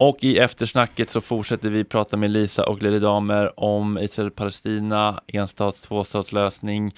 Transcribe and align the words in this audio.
Och 0.00 0.24
i 0.24 0.38
eftersnacket 0.38 1.10
så 1.10 1.20
fortsätter 1.20 1.70
vi 1.70 1.84
prata 1.84 2.16
med 2.16 2.30
Lisa 2.30 2.66
och 2.68 2.82
Lady 2.82 2.98
Damer 2.98 3.60
om 3.60 3.98
Israel-Palestina, 3.98 5.20
enstats 5.26 5.80
tvåstatslösning. 5.80 6.92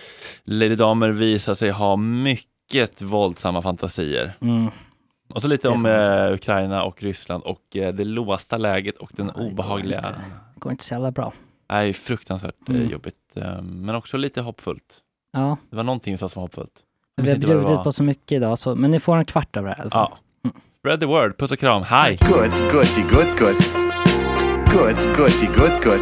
Lady 0.45 0.75
Damer 0.77 1.09
visar 1.11 1.55
sig 1.55 1.71
ha 1.71 1.97
mycket 1.97 3.03
våldsamma 3.03 3.63
fantasier. 3.63 4.37
Mm. 4.41 4.71
Och 5.35 5.43
så 5.43 5.49
lite 5.49 5.69
om 5.69 5.87
eh, 5.87 6.33
Ukraina 6.33 6.85
och 6.85 7.03
Ryssland 7.03 7.43
och 7.45 7.77
eh, 7.77 7.95
det 7.95 8.05
låsta 8.05 8.57
läget 8.57 8.99
och 8.99 9.11
den 9.17 9.27
det 9.27 9.33
går 9.33 9.51
obehagliga... 9.51 9.99
inte. 9.99 10.11
Det 10.55 10.61
går 10.61 10.73
inte 10.73 10.85
så 10.85 10.95
jävla 10.95 11.11
bra. 11.11 11.33
Det 11.69 11.75
är 11.75 11.93
fruktansvärt 11.93 12.69
eh, 12.69 12.75
Mm. 12.75 12.91
jobbigt, 12.91 13.37
eh, 13.37 13.63
men 13.63 13.95
också 13.95 14.17
lite 14.17 14.41
hoppfullt. 14.41 14.99
Ja, 15.33 15.57
Det 15.71 15.77
var 15.77 15.83
någonting 15.85 16.19
som 16.19 16.29
var 16.35 16.43
hoppfullt. 16.43 16.83
vi 17.17 17.31
har 17.31 17.37
bjudit 17.37 17.83
på 17.83 17.93
så 17.93 18.03
mycket 18.03 18.33
idag, 18.33 18.59
så, 18.59 18.75
men 18.75 18.91
ni 18.91 19.01
får 19.01 19.17
en 19.17 19.25
kvart 19.25 19.57
av 19.57 19.63
det 19.65 19.69
här 19.71 19.79
i 19.79 19.81
alla 19.81 19.91
fall. 19.91 20.09
Ja. 20.11 20.19
Spread 20.83 21.01
the 21.01 21.07
word, 21.07 21.37
puss 21.39 21.53
och 21.53 21.59
kram, 21.59 21.83
hej! 21.83 22.19
Good, 22.29 22.51
goody, 22.73 23.03
good, 23.11 23.39
good. 23.39 23.57
Good, 24.73 24.97
goody, 25.17 25.47
good, 25.47 25.83
good. 25.83 26.01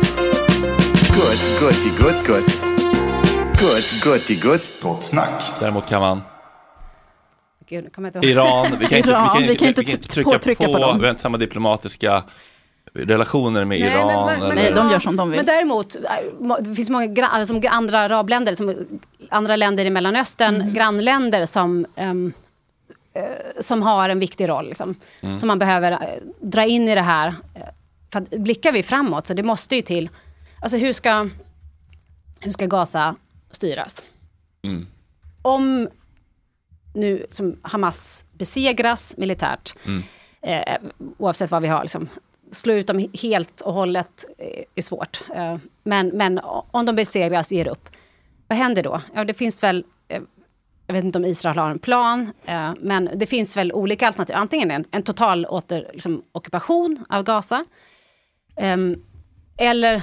Good, 1.16 1.38
goody, 1.60 1.90
good, 1.98 2.26
good. 2.26 2.44
Good, 3.60 3.84
goody, 4.04 4.36
good. 4.42 4.60
Gott 4.82 5.04
snack. 5.04 5.42
Däremot 5.60 5.86
kan 5.88 6.00
man 6.00 6.20
Gud, 7.68 7.84
nu 7.84 7.90
kommer 7.90 8.08
jag 8.14 8.24
inte 8.24 8.28
ihåg. 8.28 8.46
Iran, 8.46 8.78
vi 8.80 8.86
kan 8.86 8.98
inte, 8.98 9.10
Iran, 9.10 9.28
vi 9.38 9.40
kan, 9.40 9.48
vi 9.48 9.56
kan 9.56 9.68
inte 9.68 9.80
vi 9.80 9.86
kan 9.92 10.00
trycka 10.00 10.30
påtrycka 10.30 10.64
på, 10.64 10.72
på 10.72 10.78
dem. 10.78 10.98
vi 10.98 11.04
har 11.04 11.10
inte 11.10 11.22
samma 11.22 11.38
diplomatiska 11.38 12.24
relationer 12.92 13.64
med 13.64 13.80
Nej, 13.80 13.88
Iran? 13.92 14.06
men- 14.26 14.38
men- 14.40 14.42
eller? 14.42 14.54
Nej, 14.54 14.72
de 14.74 14.90
gör 14.90 14.98
som 15.00 15.16
de 15.16 15.30
vill. 15.30 15.36
Men 15.38 15.46
däremot, 15.46 15.96
äh, 15.96 16.56
det 16.60 16.74
finns 16.74 16.90
många 16.90 17.26
alltså, 17.26 17.60
andra 17.70 17.98
arabländer, 18.00 18.54
som, 18.54 18.74
andra 19.30 19.56
länder 19.56 19.84
i 19.84 19.90
Mellanöstern, 19.90 20.54
Mm. 20.54 20.74
grannländer 20.74 21.46
som, 21.46 21.86
eh, 21.96 22.14
som 23.60 23.82
har 23.82 24.08
en 24.08 24.18
viktig 24.18 24.48
roll. 24.48 24.68
Liksom, 24.68 24.94
Som 25.38 25.46
man 25.46 25.58
behöver 25.58 25.92
eh, 25.92 25.98
dra 26.40 26.64
in 26.64 26.88
i 26.88 26.94
det 26.94 27.00
här. 27.00 27.34
Eh, 27.54 27.62
För 28.12 28.18
att 28.18 28.30
blickar 28.30 28.72
vi 28.72 28.82
framåt, 28.82 29.26
så 29.26 29.34
det 29.34 29.42
måste 29.42 29.76
ju 29.76 29.82
till, 29.82 30.08
alltså 30.62 30.76
hur 30.76 30.92
ska, 30.92 31.28
hur 32.40 32.52
ska 32.52 32.66
Gaza 32.66 33.14
styras? 33.50 34.04
Mm. 34.62 34.86
Om 35.42 35.88
nu 36.94 37.26
som 37.30 37.56
Hamas 37.62 38.24
besegras 38.32 39.14
militärt, 39.16 39.74
eh, 40.42 40.76
oavsett 41.18 41.50
vad 41.50 41.62
vi 41.62 41.68
har, 41.68 41.82
liksom, 41.82 42.08
slå 42.52 42.74
ut 42.74 42.86
dem 42.86 43.08
helt 43.22 43.60
och 43.60 43.72
hållet 43.72 44.24
eh, 44.38 44.62
är 44.74 44.82
svårt. 44.82 45.24
Eh, 45.34 45.56
men, 45.82 46.08
men 46.08 46.40
om 46.70 46.86
de 46.86 46.96
besegras, 46.96 47.52
ger 47.52 47.68
upp, 47.68 47.88
vad 48.46 48.58
händer 48.58 48.82
då? 48.82 49.00
Ja, 49.14 49.24
det 49.24 49.34
finns 49.34 49.62
väl, 49.62 49.84
eh, 50.08 50.22
jag 50.88 50.94
vet 50.94 51.04
inte 51.04 51.18
om 51.18 51.24
Israel 51.24 51.58
har 51.58 51.70
en 51.70 51.78
plan, 51.78 52.32
eh, 52.46 52.72
men 52.80 53.10
det 53.14 53.26
finns 53.26 53.56
väl 53.56 53.72
olika 53.72 54.06
alternativ. 54.06 54.36
Antingen 54.36 54.70
en, 54.70 54.84
en 54.90 55.02
total 55.02 55.46
åter, 55.46 55.90
liksom, 55.92 56.22
ockupation 56.32 57.04
av 57.08 57.22
Gaza, 57.22 57.64
ehm, 58.56 59.02
eller 59.56 60.02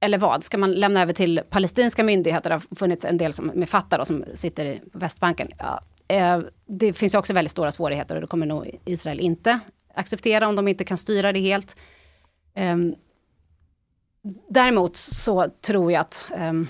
eller 0.00 0.18
vad? 0.18 0.44
Ska 0.44 0.58
man 0.58 0.72
lämna 0.72 1.02
över 1.02 1.12
till 1.12 1.40
palestinska 1.50 2.04
myndigheter? 2.04 2.50
Det 2.50 2.56
har 2.56 2.76
funnits 2.76 3.04
en 3.04 3.18
del 3.18 3.32
som, 3.32 3.46
med 3.46 3.68
Fatah 3.68 3.98
då, 3.98 4.04
som 4.04 4.24
sitter 4.34 4.80
på 4.92 4.98
Västbanken. 4.98 5.48
Ja, 5.58 5.80
eh, 6.08 6.40
det 6.66 6.92
finns 6.92 7.14
också 7.14 7.32
väldigt 7.32 7.52
stora 7.52 7.72
svårigheter 7.72 8.14
och 8.14 8.20
det 8.20 8.26
kommer 8.26 8.46
nog 8.46 8.80
Israel 8.84 9.20
inte 9.20 9.60
acceptera 9.94 10.48
om 10.48 10.56
de 10.56 10.68
inte 10.68 10.84
kan 10.84 10.98
styra 10.98 11.32
det 11.32 11.40
helt. 11.40 11.76
Ehm, 12.54 12.94
däremot 14.48 14.96
så 14.96 15.46
tror 15.60 15.92
jag 15.92 16.00
att 16.00 16.26
ehm, 16.36 16.68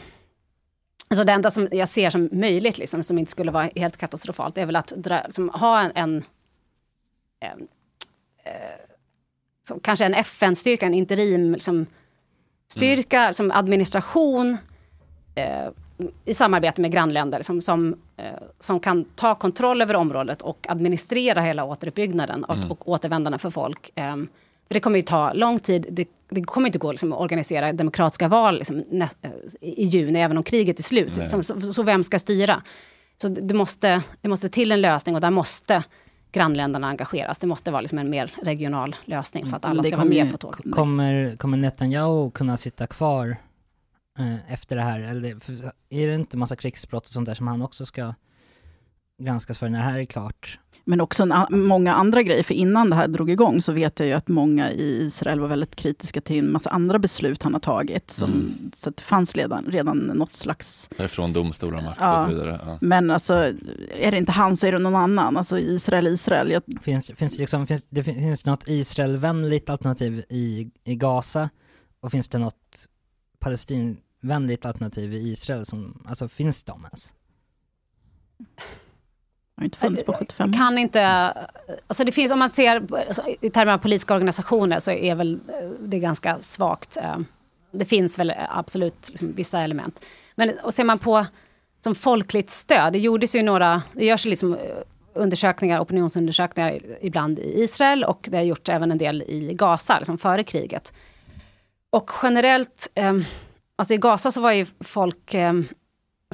ehm, 1.04 1.14
Alltså 1.14 1.24
det 1.24 1.32
enda 1.32 1.50
som 1.50 1.68
jag 1.72 1.88
ser 1.88 2.10
som 2.10 2.28
möjligt, 2.32 2.78
liksom, 2.78 3.02
som 3.02 3.18
inte 3.18 3.30
skulle 3.30 3.50
vara 3.50 3.70
helt 3.76 3.96
katastrofalt, 3.96 4.58
är 4.58 4.66
väl 4.66 4.76
att 4.76 4.92
dra, 4.96 5.22
liksom, 5.24 5.48
ha 5.48 5.80
en, 5.80 5.92
en, 5.94 6.24
en 7.40 7.68
eh, 8.44 9.78
kanske 9.82 10.04
en 10.04 10.14
FN-styrka, 10.14 10.86
en 10.86 10.94
interim 10.94 11.52
liksom, 11.52 11.86
styrka, 12.68 13.32
som 13.32 13.50
administration 13.50 14.56
eh, 15.34 15.68
i 16.24 16.34
samarbete 16.34 16.80
med 16.80 16.92
grannländer 16.92 17.38
liksom, 17.38 17.60
som, 17.60 17.96
eh, 18.16 18.24
som 18.60 18.80
kan 18.80 19.04
ta 19.04 19.34
kontroll 19.34 19.82
över 19.82 19.96
området 19.96 20.42
och 20.42 20.66
administrera 20.68 21.40
hela 21.40 21.64
återuppbyggnaden 21.64 22.44
och, 22.44 22.70
och 22.70 22.88
återvändandet 22.88 23.42
för 23.42 23.50
folk. 23.50 23.90
Eh, 23.94 24.16
för 24.68 24.74
det 24.74 24.80
kommer 24.80 24.98
ju 24.98 25.02
ta 25.02 25.32
lång 25.32 25.58
tid. 25.58 25.86
Det, 25.90 26.08
det 26.34 26.44
kommer 26.44 26.66
inte 26.66 26.78
gå 26.78 26.92
liksom, 26.92 27.12
att 27.12 27.20
organisera 27.20 27.72
demokratiska 27.72 28.28
val 28.28 28.58
liksom, 28.58 28.84
nä, 28.90 29.08
eh, 29.22 29.30
i 29.60 29.84
juni, 29.84 30.20
även 30.20 30.36
om 30.36 30.42
kriget 30.42 30.78
är 30.78 30.82
slut. 30.82 31.18
Så, 31.30 31.42
så, 31.42 31.72
så 31.72 31.82
vem 31.82 32.02
ska 32.02 32.18
styra? 32.18 32.62
Så 33.16 33.28
det 33.28 33.54
måste, 33.54 34.02
det 34.20 34.28
måste 34.28 34.48
till 34.48 34.72
en 34.72 34.80
lösning 34.80 35.14
och 35.14 35.20
där 35.20 35.30
måste 35.30 35.82
grannländerna 36.32 36.88
engageras. 36.88 37.38
Det 37.38 37.46
måste 37.46 37.70
vara 37.70 37.80
liksom 37.80 37.98
en 37.98 38.10
mer 38.10 38.34
regional 38.42 38.96
lösning 39.04 39.46
för 39.46 39.56
att 39.56 39.64
alla 39.64 39.82
ska 39.82 39.96
vara 39.96 40.08
med 40.08 40.30
på 40.30 40.38
tåget. 40.38 40.72
Kommer, 40.72 41.36
kommer 41.36 41.56
Netanyahu 41.56 42.30
kunna 42.30 42.56
sitta 42.56 42.86
kvar 42.86 43.36
eh, 44.18 44.52
efter 44.52 44.76
det 44.76 44.82
här? 44.82 45.00
Eller 45.00 45.28
är 45.90 46.06
det 46.06 46.14
inte 46.14 46.36
massa 46.36 46.56
krigsbrott 46.56 47.06
och 47.06 47.12
sånt 47.12 47.26
där 47.26 47.34
som 47.34 47.46
han 47.46 47.62
också 47.62 47.86
ska 47.86 48.14
granskas 49.22 49.58
för 49.58 49.68
när 49.68 49.78
det 49.78 49.84
här 49.84 49.98
är 50.00 50.04
klart? 50.04 50.58
Men 50.84 51.00
också 51.00 51.22
en, 51.22 51.32
a- 51.32 51.48
många 51.50 51.94
andra 51.94 52.22
grejer, 52.22 52.42
för 52.42 52.54
innan 52.54 52.90
det 52.90 52.96
här 52.96 53.08
drog 53.08 53.30
igång 53.30 53.62
så 53.62 53.72
vet 53.72 53.98
jag 54.00 54.06
ju 54.08 54.14
att 54.14 54.28
många 54.28 54.70
i 54.72 55.02
Israel 55.06 55.40
var 55.40 55.48
väldigt 55.48 55.76
kritiska 55.76 56.20
till 56.20 56.38
en 56.38 56.52
massa 56.52 56.70
andra 56.70 56.98
beslut 56.98 57.42
han 57.42 57.52
har 57.52 57.60
tagit. 57.60 58.10
Som, 58.10 58.30
Mm. 58.30 58.70
Så 58.74 58.88
att 58.88 58.96
det 58.96 59.02
fanns 59.02 59.34
redan, 59.34 59.64
redan 59.64 59.98
något 59.98 60.32
slags... 60.32 60.88
Från 61.08 61.32
domstolar 61.32 61.78
och 61.78 61.84
makt 61.84 61.98
Ja. 62.00 62.22
och 62.24 62.30
så 62.30 62.34
vidare. 62.36 62.60
Ja. 62.66 62.78
Men 62.80 63.10
alltså, 63.10 63.34
är 63.98 64.10
det 64.10 64.18
inte 64.18 64.32
han 64.32 64.56
så 64.56 64.66
är 64.66 64.72
det 64.72 64.78
någon 64.78 64.94
annan. 64.96 65.36
Alltså 65.36 65.58
Israel, 65.58 66.06
Israel. 66.06 66.50
Jag, 66.50 66.62
Finns, 66.82 67.10
finns, 67.16 67.32
det 67.36 67.40
liksom, 67.40 67.66
finns, 67.66 67.86
det 67.90 68.04
fin- 68.04 68.14
finns 68.14 68.46
något 68.46 68.68
Israelvänligt 68.68 69.70
alternativ 69.70 70.24
i, 70.28 70.70
i 70.84 70.94
Gaza? 70.96 71.50
Och 72.00 72.10
finns 72.10 72.28
det 72.28 72.38
något 72.38 72.88
Palestinvänligt 73.38 74.64
alternativ 74.64 75.14
i 75.14 75.16
Israel? 75.30 75.66
Som, 75.66 76.04
alltså 76.08 76.28
finns 76.28 76.64
de 76.64 76.84
ens? 76.84 77.14
Har 79.56 79.64
inte 79.64 79.78
funnits 79.78 80.04
på 80.04 80.12
75 80.12 80.50
år. 80.50 80.54
kan 80.54 80.78
inte, 80.78 81.32
alltså 81.86 82.04
det 82.04 82.12
finns, 82.12 82.32
om 82.32 82.38
man 82.38 82.50
ser 82.50 82.94
alltså, 83.08 83.22
i 83.40 83.50
termer 83.50 83.72
av 83.72 83.78
politiska 83.78 84.14
organisationer 84.14 84.78
så 84.78 84.90
är 84.90 85.14
väl 85.14 85.40
eh, 85.48 85.68
det 85.80 85.98
ganska 85.98 86.38
svagt. 86.40 86.96
eh, 86.96 87.18
Det 87.70 87.84
finns 87.84 88.18
väl 88.18 88.32
absolut 88.48 89.08
liksom 89.08 89.32
vissa 89.32 89.60
element. 89.60 90.04
Men 90.34 90.58
och 90.58 90.74
ser 90.74 90.84
man 90.84 90.98
på 90.98 91.26
som 91.80 91.94
folkligt 91.94 92.50
stöd, 92.50 92.92
det 92.92 92.98
gjordes 92.98 93.34
ju 93.34 93.42
några, 93.42 93.82
det 93.92 94.04
görs 94.04 94.26
ju 94.26 94.30
liksom 94.30 94.54
eh, 94.54 94.60
undersökningar, 95.14 95.80
opinionsundersökningar 95.80 96.80
ibland 97.00 97.38
i 97.38 97.62
Israel 97.62 98.04
och 98.04 98.28
det 98.30 98.36
har 98.36 98.44
gjorts 98.44 98.70
även 98.70 98.90
en 98.90 98.98
del 98.98 99.22
i 99.22 99.54
Gaza, 99.54 99.98
liksom 99.98 100.18
före 100.18 100.44
kriget. 100.44 100.92
Och 101.90 102.10
generellt, 102.22 102.90
eh, 102.94 103.14
alltså 103.76 103.94
i 103.94 103.96
Gaza 103.96 104.30
så 104.30 104.40
var 104.40 104.52
ju 104.52 104.66
folk 104.80 105.34
eh, 105.34 105.52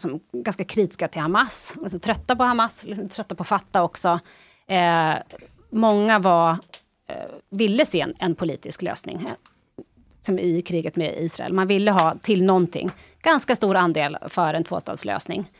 liksom, 0.06 0.43
ganska 0.43 0.64
kritiska 0.64 1.08
till 1.08 1.20
Hamas, 1.20 1.76
liksom, 1.82 2.00
trötta 2.00 2.37
på 2.37 2.44
Hamas, 2.44 2.85
liksom, 2.85 3.08
trötta 3.08 3.35
på 3.35 3.44
Fatah 3.44 3.82
också. 3.82 4.20
Eh, 4.67 5.14
många 5.70 6.19
var, 6.19 6.50
eh, 7.08 7.17
ville 7.50 7.87
se 7.87 8.00
en, 8.00 8.14
en 8.19 8.35
politisk 8.35 8.82
lösning, 8.82 9.17
eh, 9.17 9.32
som 10.23 10.38
i 10.38 10.62
kriget 10.62 10.97
med 10.97 11.14
Israel. 11.19 11.52
Man 11.52 11.67
ville 11.67 11.91
ha 11.91 12.14
till 12.23 12.44
någonting, 12.44 12.91
ganska 13.23 13.56
stor 13.56 13.76
andel 13.76 14.17
för 14.29 14.55
en 14.55 14.64
tvåstatslösning. 14.64 15.50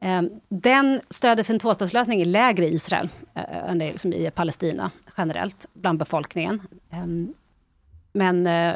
Eh, 0.00 0.22
den 0.48 1.00
stödet 1.10 1.46
för 1.46 1.54
en 1.54 1.60
tvåstatslösning 1.60 2.20
är 2.20 2.24
lägre 2.24 2.66
i 2.66 2.74
Israel 2.74 3.08
eh, 3.34 3.70
än 3.70 3.78
det 3.78 3.84
är 3.84 3.92
liksom 3.92 4.12
i 4.12 4.30
Palestina 4.30 4.90
generellt, 5.16 5.66
bland 5.72 5.98
befolkningen. 5.98 6.62
Eh, 6.90 7.06
men, 8.12 8.46
eh, 8.46 8.74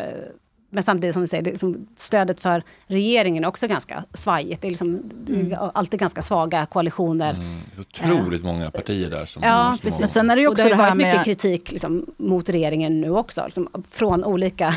men 0.73 0.83
samtidigt 0.83 1.15
som 1.15 1.23
du 1.23 1.27
säger, 1.27 1.45
liksom, 1.45 1.87
stödet 1.97 2.41
för 2.41 2.63
regeringen 2.87 3.45
är 3.45 3.49
också 3.49 3.67
ganska 3.69 4.05
svajigt. 4.15 4.63
Det 4.63 4.69
är, 4.69 4.71
liksom, 4.71 5.03
är 5.29 5.71
alltid 5.79 6.01
ganska 6.01 6.23
svaga 6.23 6.67
koalitioner. 6.67 7.35
Mm. 7.35 7.59
Det 7.77 8.05
är 8.05 8.13
otroligt 8.13 8.45
många 8.45 8.71
partier 8.71 9.11
där 9.11 9.27
som 9.27 9.43
Ja, 9.43 9.79
precis. 9.83 9.95
har- 9.95 10.01
Men 10.03 10.09
sen 10.09 10.31
är 10.31 10.37
det 10.37 10.43
ju 10.43 10.49
och 10.49 10.55
det 10.57 10.63
också 10.63 10.75
har 10.75 10.77
det 10.77 10.83
här 10.83 10.91
varit 10.91 10.97
mycket 10.97 11.15
med... 11.17 11.25
kritik 11.25 11.73
liksom, 11.73 12.07
mot 12.17 12.49
regeringen 12.49 13.01
nu 13.01 13.11
också, 13.11 13.45
liksom, 13.45 13.69
från 13.91 14.25
olika... 14.25 14.69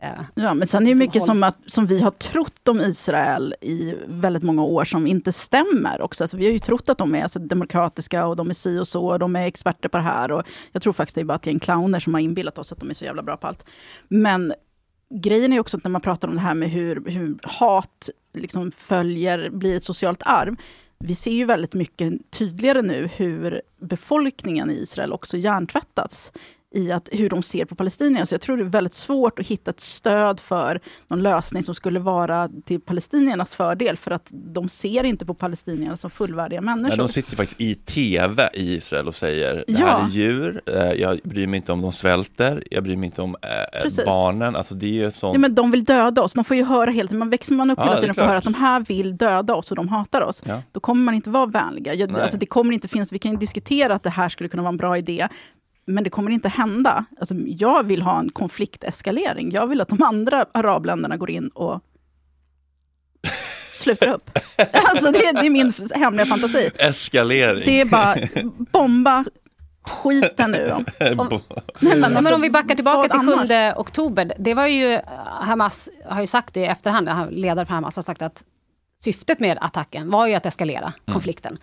eh, 0.00 0.08
Ja, 0.34 0.54
men 0.54 0.68
sen 0.68 0.82
är 0.82 0.86
det 0.90 0.94
mycket 0.94 1.22
håll. 1.22 1.26
som, 1.26 1.42
att, 1.42 1.56
som 1.66 1.86
vi 1.86 2.00
har 2.00 2.10
trott 2.10 2.68
om 2.68 2.80
Israel 2.80 3.54
i 3.60 3.94
väldigt 4.06 4.42
många 4.42 4.62
år 4.62 4.84
som 4.84 5.06
inte 5.06 5.32
stämmer 5.32 6.00
också. 6.00 6.24
Alltså, 6.24 6.36
vi 6.36 6.44
har 6.44 6.52
ju 6.52 6.58
trott 6.58 6.88
att 6.88 6.98
de 6.98 7.14
är 7.14 7.22
alltså, 7.22 7.38
demokratiska 7.38 8.26
och 8.26 8.36
de 8.36 8.50
är 8.50 8.54
si 8.54 8.78
och 8.78 8.88
så, 8.88 9.06
och 9.06 9.18
de 9.18 9.36
är 9.36 9.46
experter 9.46 9.88
på 9.88 9.96
det 9.96 10.02
här. 10.02 10.32
Och 10.32 10.42
jag 10.72 10.82
tror 10.82 10.92
faktiskt 10.92 11.14
det 11.14 11.20
är 11.20 11.24
bara 11.24 11.34
ett 11.36 11.46
gäng 11.46 11.58
clowner 11.58 12.00
som 12.00 12.14
har 12.14 12.20
inbillat 12.20 12.58
oss 12.58 12.72
att 12.72 12.80
de 12.80 12.90
är 12.90 12.94
så 12.94 13.04
jävla 13.04 13.22
bra 13.22 13.36
på 13.36 13.46
allt. 13.46 13.64
Men 14.08 14.52
grejen 15.10 15.52
är 15.52 15.60
också 15.60 15.76
att 15.76 15.84
när 15.84 15.90
man 15.90 16.00
pratar 16.00 16.28
om 16.28 16.34
det 16.34 16.40
här 16.40 16.54
med 16.54 16.70
hur, 16.70 17.10
hur 17.10 17.38
hat 17.42 18.10
liksom 18.32 18.72
följer, 18.72 19.50
blir 19.50 19.76
ett 19.76 19.84
socialt 19.84 20.22
arv. 20.26 20.56
Vi 20.98 21.14
ser 21.14 21.32
ju 21.32 21.44
väldigt 21.44 21.74
mycket 21.74 22.30
tydligare 22.30 22.82
nu 22.82 23.10
hur 23.16 23.62
befolkningen 23.80 24.70
i 24.70 24.74
Israel 24.74 25.12
också 25.12 25.36
hjärntvättats 25.36 26.32
i 26.74 26.92
att, 26.92 27.08
hur 27.12 27.30
de 27.30 27.42
ser 27.42 27.64
på 27.64 27.74
palestinierna. 27.74 28.26
Så 28.26 28.34
jag 28.34 28.40
tror 28.40 28.56
det 28.56 28.62
är 28.62 28.64
väldigt 28.64 28.94
svårt 28.94 29.38
att 29.38 29.46
hitta 29.46 29.70
ett 29.70 29.80
stöd 29.80 30.40
för 30.40 30.80
någon 31.08 31.22
lösning 31.22 31.62
som 31.62 31.74
skulle 31.74 32.00
vara 32.00 32.48
till 32.64 32.80
palestiniernas 32.80 33.54
fördel, 33.54 33.96
för 33.96 34.10
att 34.10 34.28
de 34.32 34.68
ser 34.68 35.04
inte 35.04 35.26
på 35.26 35.34
palestinierna 35.34 35.96
som 35.96 36.10
fullvärdiga 36.10 36.60
människor. 36.60 36.88
Nej, 36.88 36.96
de 36.98 37.08
sitter 37.08 37.36
faktiskt 37.36 37.60
i 37.60 37.74
tv 37.74 38.48
i 38.54 38.74
Israel 38.74 39.08
och 39.08 39.14
säger 39.14 39.54
det 39.54 39.64
Ja. 39.66 39.86
här 39.86 40.04
är 40.04 40.08
djur, 40.10 40.62
eh, 40.66 40.92
jag 40.92 41.18
bryr 41.24 41.46
mig 41.46 41.56
inte 41.56 41.72
om 41.72 41.82
de 41.82 41.92
svälter, 41.92 42.62
jag 42.70 42.82
bryr 42.84 42.96
mig 42.96 43.06
inte 43.06 43.22
om 43.22 43.36
Precis. 43.82 44.04
barnen. 44.04 44.56
Alltså 44.56 44.74
det 44.74 45.02
är 45.02 45.10
sånt. 45.10 45.34
Ja, 45.34 45.38
men 45.40 45.54
de 45.54 45.70
vill 45.70 45.84
döda 45.84 46.22
oss. 46.22 46.32
De 46.32 46.44
får 46.44 46.56
ju 46.56 46.64
höra 46.64 46.90
hela 46.90 47.08
tiden. 47.08 47.18
Man 47.18 47.30
växer 47.30 47.54
man 47.54 47.70
upp 47.70 47.78
Ja, 47.78 47.84
hela 47.84 47.94
tiden 47.96 48.10
och 48.10 48.16
får 48.16 48.22
höra 48.22 48.36
att 48.38 48.44
de 48.44 48.54
här 48.54 48.80
vill 48.80 49.16
döda 49.16 49.54
oss 49.54 49.70
och 49.70 49.76
de 49.76 49.88
hatar 49.88 50.22
oss. 50.22 50.42
Ja. 50.46 50.62
Då 50.72 50.80
kommer 50.80 51.02
man 51.04 51.14
inte 51.14 51.30
vara 51.30 51.46
vänliga. 51.46 51.94
Jag, 51.94 52.18
alltså, 52.20 52.38
det 52.38 52.46
kommer 52.46 52.74
inte 52.74 52.88
finnas, 52.88 53.12
vi 53.12 53.18
kan 53.18 53.36
diskutera 53.36 53.94
att 53.94 54.02
det 54.02 54.10
här 54.10 54.28
skulle 54.28 54.48
kunna 54.48 54.62
vara 54.62 54.70
en 54.70 54.76
bra 54.76 54.98
idé. 54.98 55.28
Men 55.86 56.04
det 56.04 56.10
kommer 56.10 56.30
inte 56.30 56.48
hända. 56.48 57.04
Alltså, 57.20 57.34
jag 57.46 57.82
vill 57.82 58.02
ha 58.02 58.18
en 58.20 58.30
konflikteskalering. 58.30 59.50
Jag 59.52 59.66
vill 59.66 59.80
att 59.80 59.88
de 59.88 60.02
andra 60.02 60.46
arabländerna 60.52 61.16
går 61.16 61.30
in 61.30 61.48
och 61.48 61.80
slutar 63.72 64.08
upp. 64.14 64.30
Alltså, 64.72 65.10
det, 65.12 65.18
är- 65.26 65.32
det 65.40 65.46
är 65.46 65.50
min 65.50 65.72
hemliga 65.94 66.26
fantasi. 66.26 66.70
Eskalering. 66.78 67.62
Det 67.64 67.80
är 67.80 67.84
bara 67.84 68.16
bomba 68.72 69.24
skiten 69.86 70.50
nu 70.50 70.68
då. 70.68 71.06
Om- 71.22 71.40
Nej, 71.80 71.98
men 71.98 72.34
om 72.34 72.40
vi 72.40 72.50
backar 72.50 72.74
tillbaka 72.74 73.08
till 73.08 73.28
7 73.28 73.32
annars? 73.32 73.74
oktober. 73.76 74.32
Det 74.38 74.54
var 74.54 74.66
ju, 74.66 74.98
Hamas 75.40 75.90
har 76.06 76.20
ju 76.20 76.26
sagt 76.26 76.54
det 76.54 76.60
i 76.60 76.64
efterhand, 76.66 77.08
han- 77.08 77.28
ledare 77.28 77.66
för 77.66 77.74
Hamas 77.74 77.96
har 77.96 78.02
sagt 78.02 78.22
att 78.22 78.44
syftet 79.04 79.38
med 79.40 79.58
attacken 79.60 80.10
var 80.10 80.26
ju 80.26 80.34
att 80.34 80.46
eskalera 80.46 80.92
konflikten. 81.12 81.58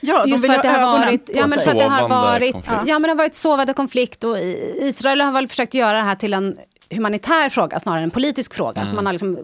Ja, 0.00 0.24
de 0.24 0.30
Just 0.30 0.46
för 0.46 0.54
att 0.54 0.62
det 0.62 0.68
ha 0.68 0.78
har 0.78 0.98
varit, 0.98 1.30
ja, 1.34 1.46
men 1.46 1.58
för 1.58 1.70
att 1.70 1.78
det 1.78 1.84
har 1.84 2.08
varit, 2.08 2.52
konflikt. 2.52 2.78
ja, 2.86 2.98
men 2.98 3.02
det 3.02 3.08
har 3.08 3.14
varit 3.16 3.34
sovande 3.34 3.72
konflikt 3.72 4.24
och 4.24 4.38
i- 4.38 4.78
Israel 4.82 5.20
har 5.20 5.32
väl 5.32 5.48
försökt 5.48 5.74
göra 5.74 5.96
det 5.96 6.02
här 6.04 6.14
till 6.14 6.34
en 6.34 6.58
humanitär 6.90 7.48
fråga 7.48 7.78
snarare 7.80 8.00
än 8.00 8.04
en 8.04 8.10
politisk 8.10 8.54
fråga. 8.54 8.86
Så 8.86 8.94
man 8.96 9.06
har 9.06 9.12
liksom 9.12 9.38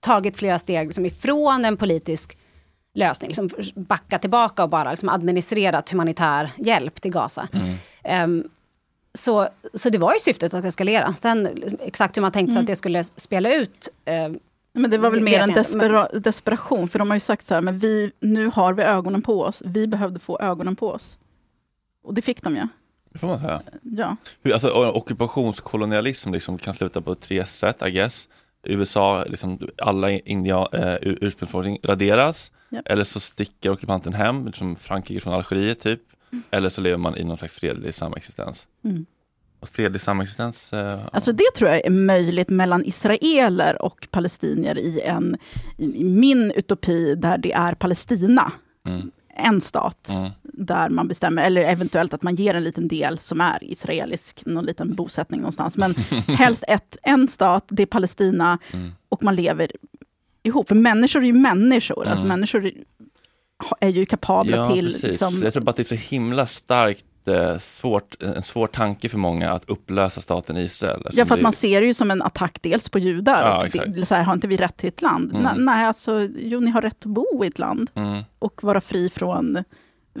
tagit 0.00 0.36
flera 0.36 0.58
steg 0.58 0.86
liksom 0.86 1.06
ifrån 1.06 1.64
en 1.64 1.76
politisk 1.76 2.38
lösning, 2.94 3.28
liksom 3.28 3.48
backat 3.74 4.20
tillbaka 4.20 4.62
och 4.62 4.68
bara 4.68 4.90
liksom 4.90 5.08
administrerat 5.08 5.90
humanitär 5.90 6.50
hjälp 6.56 7.00
till 7.00 7.10
Gaza. 7.10 7.48
Ehm, 8.04 8.44
så, 9.18 9.48
så 9.74 9.90
det 9.90 9.98
var 9.98 10.12
ju 10.12 10.18
syftet 10.20 10.54
att 10.54 10.64
eskalera. 10.64 11.14
Sen 11.14 11.48
exakt 11.80 12.16
hur 12.16 12.22
man 12.22 12.32
tänkte 12.32 12.52
sig 12.52 12.60
att 12.60 12.66
det 12.66 12.76
skulle 12.76 13.04
spela 13.04 13.54
ut, 13.54 13.88
ehm, 14.04 14.38
Men 14.76 14.90
det 14.90 14.98
var 14.98 15.10
väl 15.10 15.18
Det 15.18 15.24
mer 15.24 15.40
en 15.40 15.50
inte, 15.50 15.64
men- 15.76 15.80
despera- 15.80 16.18
desperation, 16.18 16.88
för 16.88 16.98
de 16.98 17.08
har 17.10 17.16
ju 17.16 17.20
sagt 17.20 17.46
så 17.46 17.54
här, 17.54 17.60
men 17.60 17.78
vi, 17.78 18.12
nu 18.20 18.46
har 18.54 18.72
vi 18.72 18.82
ögonen 18.82 19.22
på 19.22 19.42
oss. 19.42 19.62
Vi 19.66 19.86
behövde 19.86 20.18
få 20.20 20.38
ögonen 20.40 20.76
på 20.76 20.90
oss. 20.90 21.18
Och 22.02 22.14
det 22.14 22.22
fick 22.22 22.42
de 22.42 22.56
ju. 22.56 22.62
Det 23.12 23.18
får 23.18 23.26
man 23.26 23.40
säga. 23.40 23.62
Ja. 23.82 24.16
Hur, 24.42 24.52
alltså, 24.52 24.68
ockupationskolonialism 25.38 26.32
liksom 26.32 26.58
kan 26.58 26.74
sluta 26.74 27.00
på 27.00 27.14
tre 27.14 27.46
sätt, 27.46 27.82
I 27.86 27.90
guess. 27.90 28.28
USA, 28.62 29.24
liksom, 29.24 29.58
alla 29.78 30.10
india, 30.10 30.68
eh, 30.72 30.94
ur- 30.94 31.18
ursprungsbefolkning 31.20 31.78
raderas. 31.82 32.50
Ja. 32.68 32.80
Eller 32.84 33.04
så 33.04 33.20
sticker 33.20 33.70
ockupanten 33.70 34.14
hem, 34.14 34.52
som 34.52 34.76
Frankrike 34.76 35.20
från 35.20 35.34
Algeriet 35.34 35.80
typ. 35.80 36.00
Eller 36.50 36.70
så 36.70 36.80
lever 36.80 36.96
man 36.98 37.16
i 37.16 37.24
någon 37.24 37.36
slags 37.36 37.54
fredlig 37.54 37.94
samexistens. 37.94 38.66
Mm. 38.84 39.06
Och 39.64 39.70
fredlig 39.70 40.00
samexistens, 40.00 40.72
eh, 40.72 40.98
Alltså 41.12 41.32
det 41.32 41.44
tror 41.56 41.70
jag 41.70 41.86
är 41.86 41.90
möjligt 41.90 42.48
mellan 42.48 42.84
israeler 42.84 43.82
och 43.82 44.08
palestinier 44.10 44.78
i 44.78 45.00
en, 45.00 45.36
i 45.78 46.04
min 46.04 46.50
utopi 46.56 47.14
där 47.14 47.38
det 47.38 47.52
är 47.52 47.74
Palestina. 47.74 48.52
Mm. 48.86 49.10
En 49.36 49.60
stat 49.60 50.08
Mm. 50.14 50.30
där 50.42 50.88
man 50.88 51.08
bestämmer, 51.08 51.42
eller 51.44 51.62
eventuellt 51.62 52.14
att 52.14 52.22
man 52.22 52.34
ger 52.34 52.54
en 52.54 52.64
liten 52.64 52.88
del 52.88 53.18
som 53.18 53.40
är 53.40 53.58
israelisk, 53.64 54.42
någon 54.46 54.64
liten 54.66 54.94
bosättning 54.94 55.40
någonstans. 55.40 55.76
Men 55.76 55.94
helst 56.28 56.64
ett, 56.68 56.96
en 57.02 57.28
stat, 57.28 57.64
det 57.68 57.82
är 57.82 57.86
Palestina, 57.86 58.58
Mm. 58.72 58.90
och 59.08 59.22
man 59.22 59.36
lever 59.36 59.70
ihop. 60.42 60.68
För 60.68 60.74
människor 60.74 61.22
är 61.22 61.26
ju 61.26 61.32
människor, 61.32 62.06
alltså 62.06 62.24
Mm. 62.26 62.28
människor 62.40 62.72
är 63.80 63.88
ju 63.88 64.06
kapabla 64.06 64.56
Ja, 64.56 64.74
till... 64.74 64.84
precis. 64.86 65.02
Liksom, 65.02 65.40
Jag 65.42 65.52
tror 65.52 65.62
bara 65.62 65.70
att 65.70 65.76
det 65.76 65.82
är 65.82 65.96
så 65.98 66.14
himla 66.14 66.46
starkt 66.46 67.04
eh, 67.28 67.58
svårt, 67.58 68.22
en 68.22 68.42
svår 68.42 68.66
tanke 68.66 69.08
för 69.08 69.18
många 69.18 69.50
att 69.52 69.64
upplösa 69.70 70.20
staten 70.20 70.56
Israel. 70.56 71.06
Ja, 71.12 71.26
för 71.26 71.34
att 71.34 71.40
man 71.42 71.52
ser 71.52 71.80
det 71.80 71.86
ju 71.86 71.94
som 71.94 72.10
en 72.10 72.22
attack 72.22 72.58
dels 72.62 72.88
på 72.88 72.98
judar. 72.98 73.42
Ja, 73.42 73.58
och 73.84 73.90
det, 73.92 74.06
så 74.06 74.14
här, 74.14 74.22
har 74.22 74.32
inte 74.32 74.48
vi 74.48 74.56
rätt 74.56 74.76
till 74.76 74.88
ett 74.88 75.02
land? 75.02 75.36
Mm. 75.36 75.64
Nej, 75.64 75.84
alltså, 75.86 76.28
jo, 76.38 76.60
ni 76.60 76.70
har 76.70 76.80
rätt 76.82 76.98
att 76.98 77.04
bo 77.04 77.44
i 77.44 77.46
ett 77.46 77.58
land 77.58 77.90
Mm, 77.94 78.22
och 78.38 78.64
vara 78.64 78.80
fri 78.80 79.10
från 79.10 79.64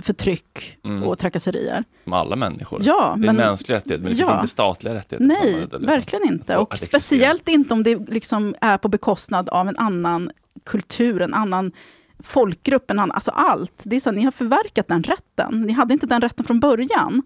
förtryck 0.02 0.78
Mm. 0.84 1.02
och 1.02 1.18
trakasserier. 1.18 1.84
som 2.04 2.12
alla 2.12 2.36
människor. 2.36 2.82
Ja, 2.84 2.94
det 3.18 3.26
är 3.26 3.30
en 3.30 3.36
men, 3.36 3.46
mänsklig 3.46 3.74
rättighet, 3.74 4.00
men 4.00 4.12
det 4.12 4.18
Ja. 4.18 4.26
finns 4.26 4.36
inte 4.40 4.52
statliga 4.52 4.94
rättigheter. 4.94 5.26
nej, 5.26 5.66
eller? 5.72 5.86
verkligen 5.86 6.28
inte. 6.32 6.56
Och 6.56 6.78
speciellt 6.78 7.48
inte 7.48 7.74
om 7.74 7.82
det 7.82 7.96
liksom 8.08 8.54
är 8.60 8.78
på 8.78 8.88
bekostnad 8.88 9.48
av 9.48 9.68
en 9.68 9.76
annan 9.76 10.30
kultur, 10.64 11.22
en 11.22 11.34
annan 11.34 11.72
folkgrupp, 12.24 12.90
en 12.90 12.98
annan, 12.98 13.10
alltså 13.14 13.30
allt. 13.30 13.72
Det 13.82 13.96
är 13.96 14.00
så, 14.00 14.08
att 14.10 14.16
ni 14.16 14.24
har 14.24 14.30
förverkat 14.30 14.88
den 14.88 15.02
rätten. 15.02 15.60
Ni 15.60 15.72
hade 15.72 15.94
inte 15.94 16.06
den 16.06 16.20
rätten 16.20 16.44
från 16.44 16.60
början. 16.60 17.22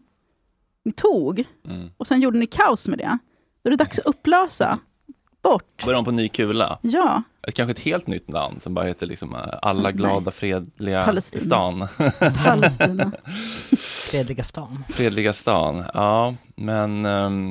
Ni 0.85 0.93
tog, 0.93 1.45
Mm. 1.69 1.91
och 1.97 2.07
sen 2.07 2.21
gjorde 2.21 2.39
ni 2.39 2.47
kaos 2.47 2.89
med 2.89 2.99
det. 2.99 3.19
Då 3.63 3.69
är 3.69 3.71
det 3.71 3.77
dags 3.85 3.99
att 3.99 4.07
upplösa. 4.07 4.79
Bort. 5.43 5.85
Börjar 5.85 5.99
om 5.99 6.05
på 6.05 6.11
ny 6.11 6.29
kula. 6.29 6.79
Ja. 6.83 7.23
Ett, 7.49 7.55
kanske 7.55 7.71
ett 7.71 7.79
helt 7.81 8.07
nytt 8.07 8.31
land 8.31 8.63
som 8.63 8.75
bara 8.75 8.85
heter 8.85 9.07
liksom 9.07 9.35
eh, 9.35 9.41
alla 9.63 9.83
Nej. 9.83 9.93
glada 9.93 10.31
fredliga 10.31 11.05
Palestina. 11.05 11.43
stan. 11.45 11.89
Palestina. 12.45 13.13
Fredliga 14.11 14.43
stan. 14.43 14.85
fredliga 14.91 15.33
stan, 15.33 15.85
ja 15.95 16.35
men 16.57 17.07
I'm 17.07 17.51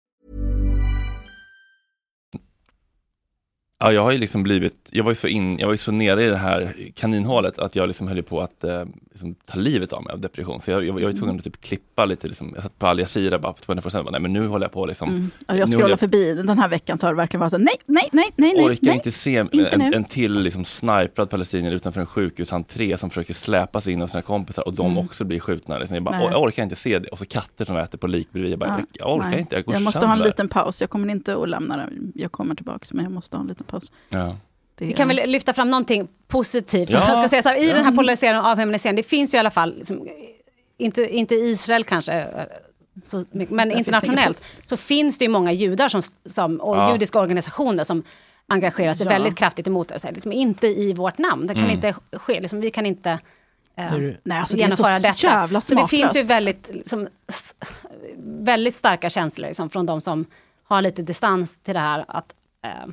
Ja, 3.81 3.91
jag 3.91 4.01
har 4.03 4.11
ju 4.11 4.17
liksom 4.17 4.43
blivit, 4.43 4.89
jag 4.91 5.03
var 5.03 5.11
ju 5.11 5.15
så, 5.15 5.27
in, 5.27 5.59
jag 5.59 5.67
var 5.67 5.73
ju 5.73 5.77
så 5.77 5.91
nere 5.91 6.23
i 6.23 6.27
det 6.27 6.37
här 6.37 6.75
kaninhålet 6.95 7.59
att 7.59 7.75
jag 7.75 7.87
liksom 7.87 8.07
höll 8.07 8.23
på 8.23 8.41
att 8.41 8.63
eh, 8.63 8.83
liksom, 9.11 9.35
ta 9.45 9.59
livet 9.59 9.93
av 9.93 10.03
mig 10.03 10.13
av 10.13 10.19
depression. 10.19 10.61
Så 10.61 10.71
jag, 10.71 10.85
jag, 10.85 11.01
jag 11.01 11.05
var 11.05 11.13
tvungen 11.19 11.37
att 11.37 11.43
typ 11.43 11.61
klippa 11.61 12.05
lite, 12.05 12.27
liksom, 12.27 12.51
jag 12.53 12.63
satt 12.63 12.79
på 12.79 12.87
Al 12.87 12.99
Jazeera 12.99 13.39
bara 13.39 13.53
på 13.53 13.59
24 13.65 14.03
bara, 14.03 14.11
nej 14.11 14.21
men 14.21 14.33
nu 14.33 14.47
håller 14.47 14.65
jag 14.65 14.71
på 14.71 14.85
liksom, 14.85 15.09
Mm. 15.09 15.31
Ja, 15.47 15.55
jag 15.55 15.69
scrollar 15.69 15.89
jag- 15.89 15.99
förbi 15.99 16.33
den 16.33 16.59
här 16.59 16.67
veckan 16.69 16.97
så 16.97 17.07
har 17.07 17.13
det 17.13 17.17
verkligen 17.17 17.39
varit 17.39 17.51
så 17.51 17.57
nej, 17.57 17.73
nej, 17.85 18.09
nej, 18.11 18.29
nej, 18.35 18.53
nej. 18.55 18.65
orkar 18.65 18.77
nej. 18.81 18.95
inte 18.95 19.11
se 19.11 19.39
inte 19.51 19.67
en, 19.67 19.81
en 19.81 20.03
till 20.03 20.33
liksom 20.33 20.65
sniprad 20.65 21.29
palestinier 21.29 21.71
utanför 21.71 22.01
en 22.01 22.07
sjukhusentré 22.07 22.97
som 22.97 23.09
försöker 23.09 23.33
släpa 23.33 23.81
sig 23.81 23.93
in 23.93 24.01
av 24.01 24.07
sina 24.07 24.21
kompisar 24.21 24.67
och 24.67 24.73
de 24.75 24.85
Mm. 24.91 25.05
också 25.05 25.23
blir 25.23 25.39
skjutna. 25.39 25.77
Liksom. 25.77 25.95
Jag, 25.95 26.03
bara, 26.03 26.21
jag 26.21 26.41
orkar 26.41 26.63
inte 26.63 26.75
se 26.75 26.99
det. 26.99 27.07
Och 27.09 27.17
så 27.17 27.25
katter 27.25 27.65
som 27.65 27.77
äter 27.77 27.97
på 27.97 28.07
lik 28.07 28.31
bredvid. 28.31 28.51
Jag, 28.51 28.59
bara, 28.59 28.69
Ja, 28.79 28.85
jag, 28.93 29.15
orkar 29.17 29.29
nej. 29.29 29.39
inte, 29.39 29.55
jag 29.55 29.65
går 29.65 29.73
Jag 29.75 29.83
måste 29.83 29.99
ha 29.99 30.05
en 30.05 30.11
sönder. 30.11 30.25
liten 30.25 30.47
paus. 30.49 30.81
Jag 30.81 30.89
kommer 30.89 31.09
inte 31.09 31.35
att 31.35 31.49
lämna 31.49 31.77
det. 31.77 31.89
Jag 32.15 32.31
kommer 32.31 32.55
tillbaka, 32.55 32.85
men 32.91 33.03
jag 33.03 33.11
måste 33.13 33.37
ha 33.37 33.41
en 33.41 33.47
liten 33.47 33.65
paus. 33.65 33.70
Ja. 34.09 34.35
Det 34.75 34.85
Vi 34.85 34.93
kan 34.93 35.07
väl 35.07 35.29
lyfta 35.29 35.53
fram 35.53 35.69
någonting 35.69 36.07
positivt. 36.27 36.89
Ja. 36.89 37.07
Jag 37.07 37.17
ska 37.17 37.29
säga 37.29 37.41
så 37.41 37.49
här, 37.49 37.55
I 37.55 37.67
Ja. 37.69 37.73
den 37.75 37.85
här 37.85 37.91
polariseringen 37.91 38.41
och 38.45 38.51
avhumaniserningen, 38.51 38.95
det 38.95 39.03
finns 39.03 39.33
ju 39.33 39.35
i 39.35 39.39
alla 39.39 39.51
fall, 39.51 39.73
liksom, 39.77 40.07
inte, 40.77 41.15
inte 41.15 41.35
Israel 41.35 41.83
kanske, 41.83 42.13
eh, 42.13 42.43
så, 43.03 43.25
men 43.31 43.71
internationellt, 43.71 44.43
så 44.63 44.77
finns 44.77 45.17
det 45.17 45.25
ju 45.25 45.29
många 45.31 45.51
judar 45.51 45.89
som, 45.89 46.01
som, 46.25 46.61
och 46.61 46.77
Ja. 46.77 46.91
judiska 46.93 47.19
organisationer 47.19 47.83
som 47.83 48.03
engagerar 48.47 48.93
sig 48.93 49.05
Ja. 49.05 49.09
väldigt 49.13 49.35
kraftigt 49.37 49.67
emot 49.67 49.89
det. 49.89 49.99
Så 49.99 50.07
här, 50.07 50.13
liksom, 50.13 50.31
inte 50.31 50.67
i 50.67 50.93
vårt 50.93 51.17
namn, 51.17 51.47
det 51.47 51.53
kan 51.53 51.63
Mm. 51.63 51.75
inte 51.75 51.93
ske. 52.17 52.39
Liksom, 52.41 52.61
vi 52.61 52.71
kan 52.71 52.85
inte 52.85 53.19
eh, 53.75 53.85
Hur- 53.85 54.19
Nej, 54.23 54.39
alltså 54.39 54.55
det 54.55 54.61
är 54.61 54.63
genomföra 54.63 54.95
så 54.99 55.07
detta. 55.07 55.27
jävla 55.27 55.61
så 55.61 55.75
det 55.75 55.87
finns 55.87 56.15
ju 56.15 56.23
väldigt, 56.23 56.69
liksom, 56.73 57.07
väldigt 58.25 58.75
starka 58.75 59.09
känslor 59.09 59.47
liksom, 59.47 59.69
från 59.69 59.85
de 59.85 60.01
som 60.01 60.25
har 60.63 60.81
lite 60.81 61.01
distans 61.01 61.59
till 61.59 61.73
det 61.73 61.79
här. 61.79 62.05
Att, 62.07 62.33
eh, 62.65 62.91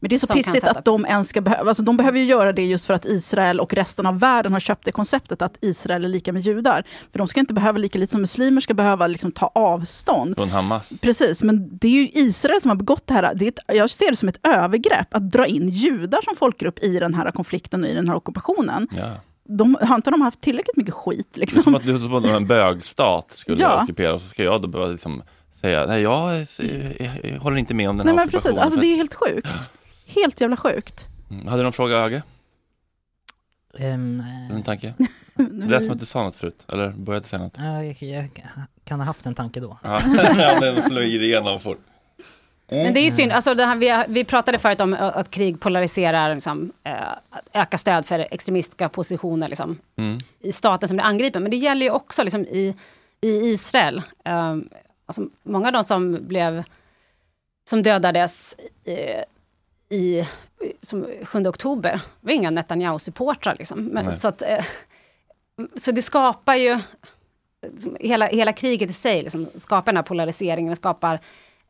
Men 0.00 0.08
det 0.08 0.16
är 0.16 0.18
så 0.18 0.34
pissigt 0.34 0.64
att 0.64 0.84
de 0.84 1.06
ens 1.06 1.28
ska 1.28 1.40
behöva, 1.40 1.68
alltså 1.68 1.82
de 1.82 1.96
behöver 1.96 2.18
ju 2.18 2.24
göra 2.24 2.52
det 2.52 2.64
just 2.64 2.86
för 2.86 2.94
att 2.94 3.04
Israel 3.06 3.60
och 3.60 3.74
resten 3.74 4.06
av 4.06 4.18
världen 4.18 4.52
har 4.52 4.60
köpt 4.60 4.84
det 4.84 4.92
konceptet 4.92 5.42
att 5.42 5.58
Israel 5.60 6.04
är 6.04 6.08
lika 6.08 6.32
med 6.32 6.42
judar. 6.42 6.84
För 7.12 7.18
de 7.18 7.28
ska 7.28 7.40
inte 7.40 7.54
behöva, 7.54 7.78
lika 7.78 7.98
lite 7.98 8.10
som 8.12 8.20
muslimer 8.20 8.60
ska 8.60 8.74
behöva 8.74 9.06
liksom 9.06 9.32
ta 9.32 9.46
avstånd. 9.54 10.34
Från 10.36 10.50
Hamas. 10.50 10.92
Precis, 11.02 11.42
men 11.42 11.78
det 11.78 11.88
är 11.88 11.92
ju 11.92 12.08
Israel 12.12 12.60
som 12.62 12.68
har 12.68 12.76
begått 12.76 13.06
det 13.06 13.14
här. 13.14 13.34
Det 13.34 13.44
är 13.44 13.48
ett, 13.48 13.58
jag 13.66 13.90
ser 13.90 14.10
det 14.10 14.16
som 14.16 14.28
ett 14.28 14.46
övergrepp 14.46 15.14
att 15.14 15.30
dra 15.30 15.46
in 15.46 15.68
judar 15.68 16.20
som 16.24 16.36
folkgrupp 16.36 16.78
i 16.84 16.98
den 16.98 17.14
här 17.14 17.30
konflikten 17.30 17.84
och 17.84 17.90
i 17.90 17.94
den 17.94 18.08
här 18.08 18.14
ockupationen. 18.16 18.88
Ja. 18.96 19.12
De, 19.50 19.76
har 19.82 19.94
inte 19.94 20.10
de 20.10 20.20
haft 20.20 20.40
tillräckligt 20.40 20.76
mycket 20.76 20.94
skit? 20.94 21.28
Det 21.32 21.38
är 21.38 21.40
Liksom? 21.40 21.62
som 21.62 21.74
att, 21.74 21.86
det 21.86 21.92
är 21.92 21.98
som 21.98 22.14
att 22.14 22.24
en 22.24 22.46
bögstat 22.46 23.30
skulle 23.30 23.62
Ja. 23.62 23.82
ockupera 23.82 24.14
och 24.14 24.20
så 24.22 24.28
ska 24.28 24.42
jag 24.44 24.62
då 24.62 24.68
behöva 24.68 24.92
liksom 24.92 25.22
säga 25.60 25.86
nej 25.86 26.02
jag, 26.02 26.46
jag, 26.98 27.20
jag 27.32 27.40
håller 27.40 27.56
inte 27.56 27.74
med 27.74 27.90
om 27.90 27.96
den 27.96 28.06
Nej 28.06 28.14
här 28.16 28.22
men 28.24 28.28
precis, 28.30 28.56
alltså 28.56 28.80
det 28.80 28.86
är 28.86 28.96
helt 28.96 29.14
sjukt. 29.14 29.70
Helt 30.08 30.40
jävla 30.40 30.56
sjukt. 30.56 31.08
Mm. 31.30 31.46
Hade 31.46 31.58
du 31.58 31.62
någon 31.62 31.72
fråga 31.72 31.96
Öge? 31.96 32.22
Ehm, 33.78 34.22
En 34.50 34.62
tanke? 34.62 34.94
Det 35.34 35.66
lät 35.66 35.82
som 35.82 35.92
att 35.92 36.00
du 36.00 36.06
sa 36.06 36.22
något 36.22 36.36
förut, 36.36 36.64
eller 36.72 36.90
började 36.90 37.26
säga 37.26 37.42
något? 37.42 37.54
ja, 37.58 37.84
jag, 37.84 37.96
jag 38.02 38.28
kan 38.84 39.00
ha 39.00 39.06
haft 39.06 39.26
en 39.26 39.34
tanke 39.34 39.60
då. 39.60 39.78
Ja, 39.82 40.00
den 40.60 40.82
slog 40.82 41.04
igenom 41.04 41.60
fort. 41.60 41.78
Men 42.70 42.94
det 42.94 43.00
är 43.00 43.04
ju 43.04 43.10
synd, 43.10 43.32
alltså 43.32 43.54
det 43.54 43.64
här, 43.66 43.76
vi, 43.76 44.04
vi 44.08 44.24
pratade 44.24 44.58
förut 44.58 44.80
om 44.80 44.94
att 44.94 45.00
att 45.16 45.30
krig 45.30 45.60
polariserar, 45.60 46.34
liksom, 46.34 46.72
eh, 46.84 46.92
öka 47.52 47.78
stöd 47.78 48.06
för 48.06 48.18
extremistiska 48.30 48.88
positioner 48.88 49.48
liksom, 49.48 49.78
Mm. 49.96 50.18
i 50.40 50.52
staten 50.52 50.88
som 50.88 50.96
blir 50.96 51.04
angripen. 51.06 51.42
Men 51.42 51.50
det 51.50 51.56
gäller 51.56 51.86
ju 51.86 51.92
också 51.92 52.22
liksom, 52.22 52.40
i, 52.44 52.74
i 53.20 53.28
Israel. 53.50 54.02
Eh, 54.24 54.56
alltså, 55.06 55.26
många 55.42 55.66
av 55.66 55.72
de 55.72 55.84
som 55.84 56.26
blev 56.26 56.64
som 57.70 57.82
dödades 57.82 58.56
eh, 58.84 59.22
i 59.88 60.28
som 60.82 61.06
7 61.22 61.46
oktober 61.46 62.00
var 62.20 62.32
inga 62.32 62.50
Netanyahu-supportrar. 62.50 63.56
Liksom. 63.58 63.84
Men, 63.84 64.12
så, 64.12 64.28
att, 64.28 64.42
eh, 64.42 64.64
så 65.76 65.92
det 65.92 66.02
skapar 66.02 66.54
ju, 66.54 66.78
hela, 68.00 68.26
hela 68.26 68.52
kriget 68.52 68.90
i 68.90 68.92
sig 68.92 69.22
liksom, 69.22 69.48
skapar 69.56 69.92
den 69.92 69.96
här 69.96 70.02
polariseringen 70.02 70.70
och 70.70 70.76
skapar 70.76 71.20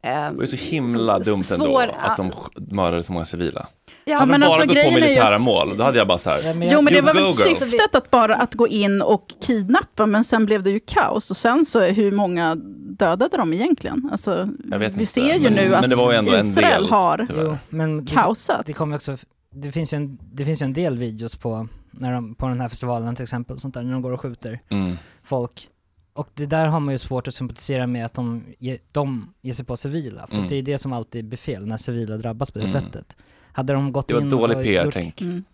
eh, 0.02 0.10
Det 0.32 0.40
ju 0.40 0.46
så 0.46 0.56
himla 0.56 1.14
som- 1.14 1.32
dumt 1.32 1.42
ändå 1.52 1.64
svår- 1.64 1.90
att 2.02 2.16
de 2.16 2.32
mördade 2.76 3.02
så 3.02 3.12
många 3.12 3.24
civila. 3.24 3.66
Ja, 4.04 4.18
hade 4.18 4.30
men 4.30 4.40
de 4.40 4.46
bara 4.46 4.54
alltså, 4.54 4.68
gått 4.68 4.84
på 4.84 4.90
är 4.90 4.94
militära 4.94 5.34
att- 5.36 5.42
mål, 5.42 5.76
då 5.76 5.84
hade 5.84 5.98
jag 5.98 6.08
bara 6.08 6.18
så 6.18 6.30
här, 6.30 6.42
Ja, 6.42 6.54
men 6.54 6.68
Jo 6.68 6.72
jag, 6.74 6.84
men 6.84 6.92
det 6.94 7.00
var 7.00 7.14
väl 7.14 7.32
syftet 7.34 7.94
att 7.94 8.10
bara 8.10 8.34
att 8.34 8.54
gå 8.54 8.68
in 8.68 9.02
och 9.02 9.32
kidnappa, 9.46 10.06
men 10.06 10.24
sen 10.24 10.46
blev 10.46 10.62
det 10.62 10.70
ju 10.70 10.80
kaos. 10.80 11.30
Och 11.30 11.36
sen 11.36 11.64
så, 11.64 11.80
hur 11.80 12.12
många 12.12 12.54
dödade 12.98 13.36
de 13.36 13.52
egentligen? 13.52 14.08
Alltså, 14.12 14.48
Jag 14.70 14.78
vet 14.78 14.92
vi 14.96 15.00
inte, 15.00 15.12
ser 15.12 15.34
ju 15.34 15.40
men- 15.42 15.52
nu 15.52 15.68
men 15.68 15.92
att 15.92 16.44
Israel 16.46 16.82
del, 16.82 16.90
har 16.90 17.26
jo, 17.38 17.56
men 17.68 18.06
kaosat. 18.06 18.66
det 18.66 18.72
kommer 18.72 18.96
också, 18.96 19.16
det 19.54 19.72
finns 19.72 19.92
ju 19.92 19.96
en, 19.96 20.18
det 20.32 20.44
finns 20.44 20.62
ju 20.62 20.64
en 20.64 20.72
del 20.72 20.98
videos 20.98 21.36
på, 21.36 21.68
när 21.90 22.12
de, 22.12 22.34
på 22.34 22.48
den 22.48 22.60
här 22.60 22.68
festivalen 22.68 23.16
till 23.16 23.22
exempel, 23.22 23.58
sånt 23.58 23.74
där, 23.74 23.82
när 23.82 23.92
de 23.92 24.02
går 24.02 24.12
och 24.12 24.20
skjuter 24.20 24.60
mm, 24.68 24.96
folk. 25.24 25.68
Och 26.18 26.28
det 26.34 26.46
där 26.46 26.66
har 26.66 26.80
man 26.80 26.94
ju 26.94 26.98
svårt 26.98 27.28
att 27.28 27.34
sympatisera 27.34 27.86
med 27.86 28.04
att 28.06 28.14
de, 28.14 28.44
ge, 28.58 28.78
de 28.92 29.34
ger 29.42 29.52
sig 29.52 29.64
på 29.64 29.76
civila, 29.76 30.26
för 30.26 30.36
Mm. 30.36 30.48
det 30.48 30.56
är 30.56 30.62
det 30.62 30.78
som 30.78 30.92
alltid 30.92 31.24
blir 31.24 31.38
fel, 31.38 31.66
när 31.66 31.76
civila 31.76 32.16
drabbas 32.16 32.50
på 32.50 32.58
det 32.58 32.64
Mm. 32.74 32.82
sättet. 32.84 33.16
Hade 33.52 33.72
de 33.72 33.92
gått 33.92 34.08
det 34.08 34.14
var 34.14 34.20
in 34.20 34.30
dålig 34.30 34.56
och 34.56 34.62
PR 34.62 34.84
gjort, 34.84 34.94
tänk. 34.94 35.20
Mm. 35.20 35.44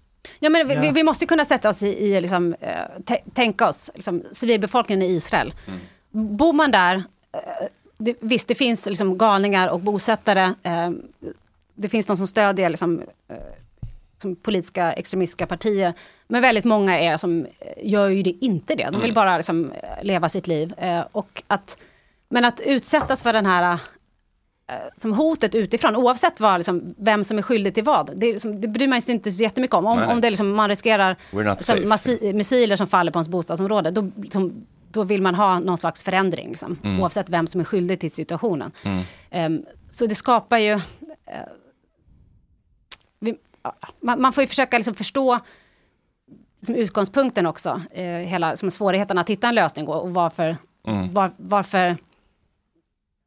Ja, 0.40 0.50
men 0.50 0.68
vi, 0.68 0.74
Ja. 0.74 0.80
vi, 0.80 0.90
vi 0.90 1.02
måste 1.02 1.26
kunna 1.26 1.44
sätta 1.44 1.68
oss 1.68 1.82
i, 1.82 1.86
i 1.88 2.20
liksom, 2.20 2.54
eh, 2.60 2.68
tä- 3.06 3.30
tänka 3.34 3.68
oss, 3.68 3.90
liksom, 3.94 4.22
civilbefolkningen 4.32 5.02
i 5.02 5.12
Israel. 5.12 5.54
Bor 6.10 6.52
man 6.52 6.70
där, 6.70 6.96
eh, 7.32 7.40
det, 7.98 8.14
visst 8.20 8.48
det 8.48 8.54
finns 8.54 8.86
liksom 8.86 9.18
galningar 9.18 9.68
och 9.68 9.80
bosättare, 9.80 10.54
eh, 10.62 10.90
det 11.74 11.88
finns 11.88 12.06
de 12.06 12.16
som 12.16 12.26
stödjer 12.26 12.68
liksom, 12.70 13.02
som 14.18 14.36
politiska 14.36 14.92
extremistiska 14.92 15.46
partier, 15.46 15.92
men 16.28 16.42
väldigt 16.42 16.64
många 16.64 17.00
är 17.00 17.16
som 17.16 17.46
eh, 17.60 17.72
gör 17.82 18.08
ju 18.08 18.22
det 18.22 18.30
inte 18.40 18.74
det. 18.74 18.88
De 18.92 19.00
vill 19.00 19.14
bara 19.14 19.36
liksom, 19.36 19.70
eh, 19.70 20.04
leva 20.04 20.28
sitt 20.28 20.46
liv. 20.46 20.74
Eh, 20.78 21.04
och 21.12 21.42
att, 21.46 21.78
men 22.28 22.44
att 22.44 22.60
utsättas 22.60 23.22
för 23.22 23.32
den 23.32 23.46
här 23.46 23.78
som 24.96 25.12
hotet 25.12 25.54
utifrån, 25.54 25.96
oavsett 25.96 26.40
vad, 26.40 26.58
liksom, 26.58 26.94
vem 26.98 27.24
som 27.24 27.38
är 27.38 27.42
skyldig 27.42 27.74
till 27.74 27.84
vad. 27.84 28.16
Det, 28.16 28.32
liksom, 28.32 28.60
det 28.60 28.68
bryr 28.68 28.88
man 28.88 29.02
sig 29.02 29.14
inte 29.14 29.32
så 29.32 29.42
jättemycket 29.42 29.74
om. 29.74 29.86
Om, 29.86 29.98
Nej, 29.98 30.08
om 30.08 30.20
det 30.20 30.30
liksom, 30.30 30.50
man 30.54 30.68
riskerar 30.68 31.16
not 31.32 31.58
liksom, 31.68 32.18
missiler 32.36 32.76
som 32.76 32.86
faller 32.86 33.12
på 33.12 33.16
ens 33.18 33.28
bostadsområde, 33.28 33.90
då, 33.90 34.10
liksom, 34.16 34.66
då 34.90 35.02
vill 35.02 35.22
man 35.22 35.34
ha 35.34 35.58
någon 35.58 35.78
slags 35.78 36.04
förändring, 36.04 36.48
liksom, 36.48 36.78
Mm. 36.84 37.00
oavsett 37.00 37.28
vem 37.30 37.46
som 37.46 37.60
är 37.60 37.64
skyldig 37.64 38.00
till 38.00 38.10
situationen. 38.10 38.72
Ehm, 39.30 39.64
så 39.88 40.06
det 40.06 40.14
skapar 40.14 40.58
ju... 40.58 40.72
eh, 40.72 40.80
vi, 43.20 43.34
man, 44.00 44.20
man 44.22 44.32
får 44.32 44.42
ju 44.42 44.48
försöka 44.48 44.78
liksom 44.78 44.94
förstå 44.94 45.40
som 46.62 46.74
utgångspunkten 46.74 47.46
också, 47.46 47.80
eh, 47.90 48.04
hela 48.04 48.56
som 48.56 48.70
svårigheten 48.70 49.18
att 49.18 49.30
hitta 49.30 49.48
en 49.48 49.54
lösning 49.54 49.88
och, 49.88 50.02
och 50.02 50.14
varför, 50.14 50.56
Mm. 50.86 51.14
var, 51.14 51.30
varför 51.36 51.96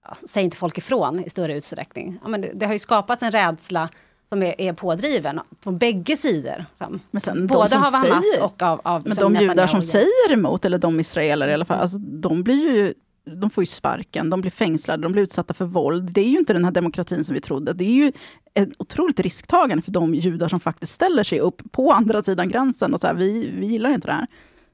ja, 0.04 0.15
säger 0.28 0.45
inte 0.45 0.58
folk 0.58 0.78
ifrån 0.78 1.23
i 1.26 1.30
större 1.30 1.58
utsträckning. 1.58 2.19
Ja, 2.23 2.30
men 2.30 2.41
det, 2.41 2.52
det 2.54 2.65
har 2.65 2.73
ju 2.73 2.80
skapats 2.80 3.23
en 3.23 3.32
rädsla 3.32 3.89
som 4.30 4.43
är, 4.43 4.62
är 4.62 4.73
pådriven 4.73 5.39
från 5.62 5.78
bägge 5.78 6.17
sidor. 6.17 6.65
Som, 6.76 7.00
Men 7.12 7.21
sen 7.21 7.36
de 7.38 7.54
både 7.54 7.76
av 7.78 7.84
Hamas 7.84 8.02
säger- 8.02 8.43
och 8.43 8.62
av, 8.62 8.82
av 8.84 9.02
Men 9.02 9.10
liksom 9.10 9.34
de 9.34 9.39
judar 9.39 9.67
som 9.67 9.82
säger 9.82 10.32
emot, 10.34 10.65
eller 10.65 10.78
de 10.78 11.00
israeler 11.00 11.47
i 11.50 11.54
alla 11.54 11.65
fall, 11.65 11.80
alltså, 11.82 11.97
de 11.97 12.43
blir 12.43 12.76
ju 12.76 12.93
de 13.35 13.49
får 13.49 13.61
ju 13.61 13.65
sparken, 13.65 14.29
de 14.29 14.41
blir 14.41 14.51
fängslade, 14.51 15.03
de 15.03 15.11
blir 15.11 15.23
utsatta 15.23 15.53
för 15.53 15.65
våld. 15.65 16.11
Det 16.11 16.21
är 16.21 16.29
ju 16.29 16.37
inte 16.37 16.53
den 16.53 16.65
här 16.65 16.71
demokratin 16.71 17.23
som 17.23 17.33
vi 17.33 17.41
trodde. 17.41 17.73
Det 17.73 17.83
är 17.83 17.93
ju 17.93 18.11
ett 18.53 18.69
otroligt 18.77 19.19
risktagande 19.19 19.81
för 19.81 19.91
de 19.91 20.15
judar 20.15 20.49
som 20.49 20.59
faktiskt 20.59 20.93
ställer 20.93 21.23
sig 21.23 21.39
upp 21.39 21.71
på 21.71 21.91
andra 21.91 22.23
sidan 22.23 22.49
gränsen 22.49 22.93
och 22.93 22.99
så 22.99 23.07
här, 23.07 23.13
vi, 23.13 23.51
vi 23.59 23.65
gillar 23.65 23.89
inte 23.89 24.07
det 24.07 24.13
här. 24.13 24.27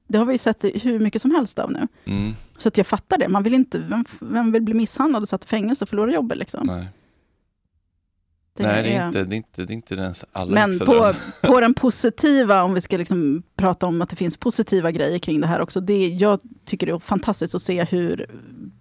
Det 0.08 0.18
har 0.18 0.26
vi 0.26 0.32
ju 0.32 0.38
sett 0.38 0.64
hur 0.64 1.00
mycket 1.00 1.22
som 1.22 1.32
helst 1.32 1.60
av 1.60 1.72
nu. 1.72 1.88
Mm, 2.06 2.32
Så 2.58 2.68
att 2.68 2.78
jag 2.78 2.88
fattar 2.88 3.18
det. 3.18 3.28
Man 3.28 3.44
vill 3.44 3.54
inte, 3.54 3.78
vem, 3.78 4.06
vem 4.20 4.52
vill 4.52 4.62
bli 4.62 4.74
misshandlad 4.74 5.22
och 5.22 5.30
satt 5.30 5.44
i 5.44 5.48
fängelse 5.48 5.86
och 5.86 5.90
förlora 5.90 6.14
jobbet? 6.14 6.38
Liksom? 6.38 6.68
nej. 6.68 6.88
Nej, 8.60 8.84
det 8.84 8.90
är 8.90 9.06
inte, 9.06 9.24
det 9.24 9.36
är 9.36 9.38
inte, 9.38 9.66
det 9.66 9.74
är 9.74 9.76
inte 9.76 9.96
ens 9.96 10.26
alla 10.32 10.52
Men 10.54 10.80
på, 10.80 11.14
på 11.48 11.60
den 11.60 11.74
positiva, 11.74 12.64
om 12.64 12.74
vi 12.74 12.82
ska 12.82 12.98
liksom 12.98 13.44
prata 13.56 13.86
om 13.86 14.02
att 14.02 14.10
det 14.10 14.16
finns 14.16 14.38
positiva 14.38 14.92
grejer 14.92 15.20
kring 15.20 15.42
det 15.42 15.48
här 15.48 15.62
också. 15.62 15.80
Det, 15.80 16.08
jag 16.08 16.40
tycker 16.66 16.88
det 16.88 16.94
är 16.94 17.00
fantastiskt 17.00 17.56
att 17.56 17.62
se 17.62 17.84
hur 17.84 18.28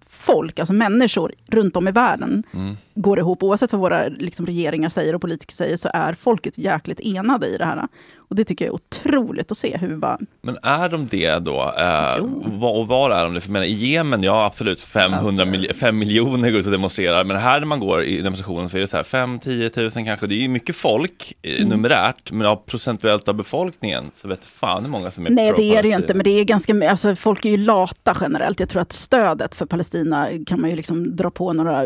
folk, 0.09 0.59
alltså 0.59 0.73
människor 0.73 1.33
runt 1.47 1.75
om 1.75 1.87
i 1.87 1.91
världen, 1.91 2.43
Mm. 2.53 2.75
går 2.95 3.19
ihop. 3.19 3.43
Oavsett 3.43 3.71
vad 3.71 3.81
våra 3.81 4.07
liksom, 4.07 4.45
regeringar 4.45 4.89
säger 4.89 5.15
och 5.15 5.21
politiker 5.21 5.53
säger, 5.53 5.77
så 5.77 5.89
är 5.93 6.13
folket 6.13 6.57
jäkligt 6.57 6.99
enade 6.99 7.47
i 7.47 7.57
det 7.57 7.65
här. 7.65 7.87
Och 8.33 8.37
det 8.37 8.43
tycker 8.43 8.65
jag 8.65 8.69
är 8.69 8.75
otroligt 8.75 9.51
att 9.51 9.57
se, 9.57 9.77
hur 9.77 9.87
vi 9.87 9.95
bara... 9.95 10.19
Men 10.41 10.57
är 10.63 10.89
de 10.89 11.07
det 11.07 11.39
då? 11.39 11.73
Eh, 11.79 12.25
vad, 12.45 12.77
och 12.79 12.87
var 12.87 13.11
är 13.11 13.23
de 13.23 13.33
det? 13.33 13.41
För 13.41 13.47
jag 13.49 13.53
menar, 13.53 13.65
I 13.65 13.73
Jemen, 13.73 14.23
ja 14.23 14.45
absolut, 14.45 14.79
500 14.79 15.17
Alltså- 15.43 15.45
mil- 15.45 15.73
5 15.73 15.97
miljoner 15.99 16.51
går 16.51 16.59
ut 16.59 16.65
och 16.65 16.71
demonstrerar, 16.71 17.23
men 17.23 17.37
här 17.37 17.59
när 17.59 17.67
man 17.67 17.79
går 17.79 18.03
i 18.03 18.21
demonstrationen 18.21 18.69
så 18.69 18.77
är 18.77 18.81
det 18.81 18.87
så 18.87 18.97
här 18.97 19.03
5-10 19.03 19.81
000 19.97 20.05
kanske. 20.05 20.27
Det 20.27 20.35
är 20.35 20.39
ju 20.39 20.47
mycket 20.47 20.75
folk 20.75 21.33
eh, 21.41 21.55
Mm. 21.57 21.69
numerärt, 21.69 22.31
men 22.31 22.47
av 22.47 22.55
procentuellt 22.55 23.27
av 23.27 23.35
befolkningen 23.35 24.11
så 24.15 24.27
vet 24.27 24.43
fan 24.43 24.83
hur 24.83 24.91
många 24.91 25.11
som 25.11 25.25
är 25.25 25.29
Nej, 25.29 25.53
det 25.57 25.75
är 25.75 25.83
det 25.83 25.89
ju 25.89 25.95
inte, 25.95 26.13
men 26.13 26.23
det 26.23 26.29
är 26.39 26.43
ganska... 26.43 26.89
Alltså, 26.89 27.15
folk 27.15 27.45
är 27.45 27.49
ju 27.49 27.57
lata 27.57 28.17
generellt. 28.21 28.59
Jag 28.59 28.69
tror 28.69 28.81
att 28.81 28.91
stödet 28.91 29.55
för 29.55 29.65
Palestina 29.65 30.27
kan 30.47 30.61
man 30.61 30.69
ju 30.69 30.75
liksom 30.75 31.15
dra 31.15 31.31
på 31.31 31.53
några 31.53 31.85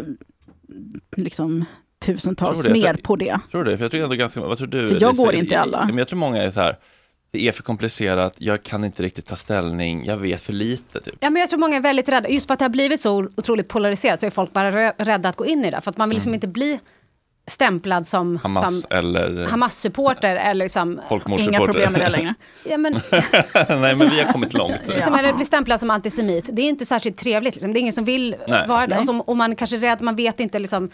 liksom, 1.18 1.66
tusentals 2.06 2.62
Tror 2.62 2.74
det. 2.74 2.80
mer 2.80 2.94
tror- 2.94 3.02
på 3.04 3.16
det. 3.16 3.40
Tror 3.52 3.64
du 3.64 3.72
det? 3.72 3.78
För 3.78 3.84
jag 3.84 3.92
tror 3.92 4.04
ändå 4.04 4.16
ganska 4.16 4.40
Vad 4.42 4.58
tror 4.58 4.68
du? 4.68 4.88
För 4.90 5.02
jag 5.02 5.12
Lisa? 5.12 5.24
går 5.24 5.34
inte 5.36 5.54
i 5.54 5.56
alla. 5.58 5.86
Men 5.86 5.98
jag 5.98 6.08
tror 6.08 6.20
många 6.20 6.44
är 6.44 6.52
så 6.52 6.60
här, 6.62 6.76
det 7.32 7.48
är 7.48 7.52
för 7.52 7.64
komplicerat, 7.64 8.34
jag 8.38 8.64
kan 8.64 8.84
inte 8.84 9.04
riktigt 9.04 9.26
ta 9.26 9.36
ställning, 9.36 10.06
jag 10.06 10.18
vet 10.18 10.42
för 10.42 10.54
lite. 10.54 11.02
Typ. 11.02 11.16
Ja, 11.20 11.30
men 11.30 11.40
jag 11.40 11.50
tror 11.50 11.60
många 11.60 11.76
är 11.78 11.82
väldigt 11.82 12.10
rädda. 12.10 12.30
Just 12.30 12.48
för 12.48 12.54
att 12.54 12.60
det 12.60 12.66
har 12.66 12.70
blivit 12.70 13.02
så 13.02 13.28
otroligt 13.38 13.68
polariserat 13.68 14.20
så 14.20 14.26
är 14.26 14.30
folk 14.30 14.54
bara 14.54 14.72
rä- 14.72 14.94
rädda 14.98 15.30
att 15.30 15.36
gå 15.36 15.46
in 15.46 15.66
i 15.66 15.72
det. 15.72 15.82
För 15.82 15.92
att 15.92 15.98
man 15.98 16.10
vill 16.10 16.16
liksom 16.16 16.34
inte 16.34 16.48
bli 16.48 16.80
stämplad 17.50 18.08
som 18.08 18.28
Mm. 18.28 18.40
Hamas 18.44 18.64
som 18.82 18.84
eller 18.98 19.48
Hamas-supporter 19.48 20.36
eller 20.36 20.66
liksom... 20.66 21.02
Inga 21.40 21.60
problem 21.60 21.92
med 21.92 22.02
det 22.02 22.10
längre. 22.10 22.34
Ja, 22.70 22.78
men, 22.78 22.94
Nej, 23.70 23.96
men 23.96 24.10
vi 24.10 24.22
har 24.24 24.32
kommit 24.32 24.54
långt. 24.54 24.88
liksom, 24.88 25.14
eller 25.16 25.34
bli 25.34 25.46
stämplad 25.46 25.80
som 25.80 25.90
antisemit. 25.90 26.50
Det 26.54 26.62
är 26.62 26.70
inte 26.70 26.86
särskilt 26.86 27.18
trevligt. 27.18 27.56
Liksom. 27.56 27.74
Det 27.74 27.80
är 27.80 27.82
ingen 27.82 27.94
som 27.94 28.06
vill 28.06 28.36
Nej. 28.48 28.68
vara 28.68 28.88
det. 28.88 28.98
Och, 29.00 29.06
som, 29.06 29.22
och 29.22 29.38
man 29.38 29.56
kanske 29.56 29.76
är 29.76 29.80
rädd, 29.80 30.02
man 30.02 30.16
vet 30.16 30.40
inte 30.40 30.60
liksom... 30.60 30.90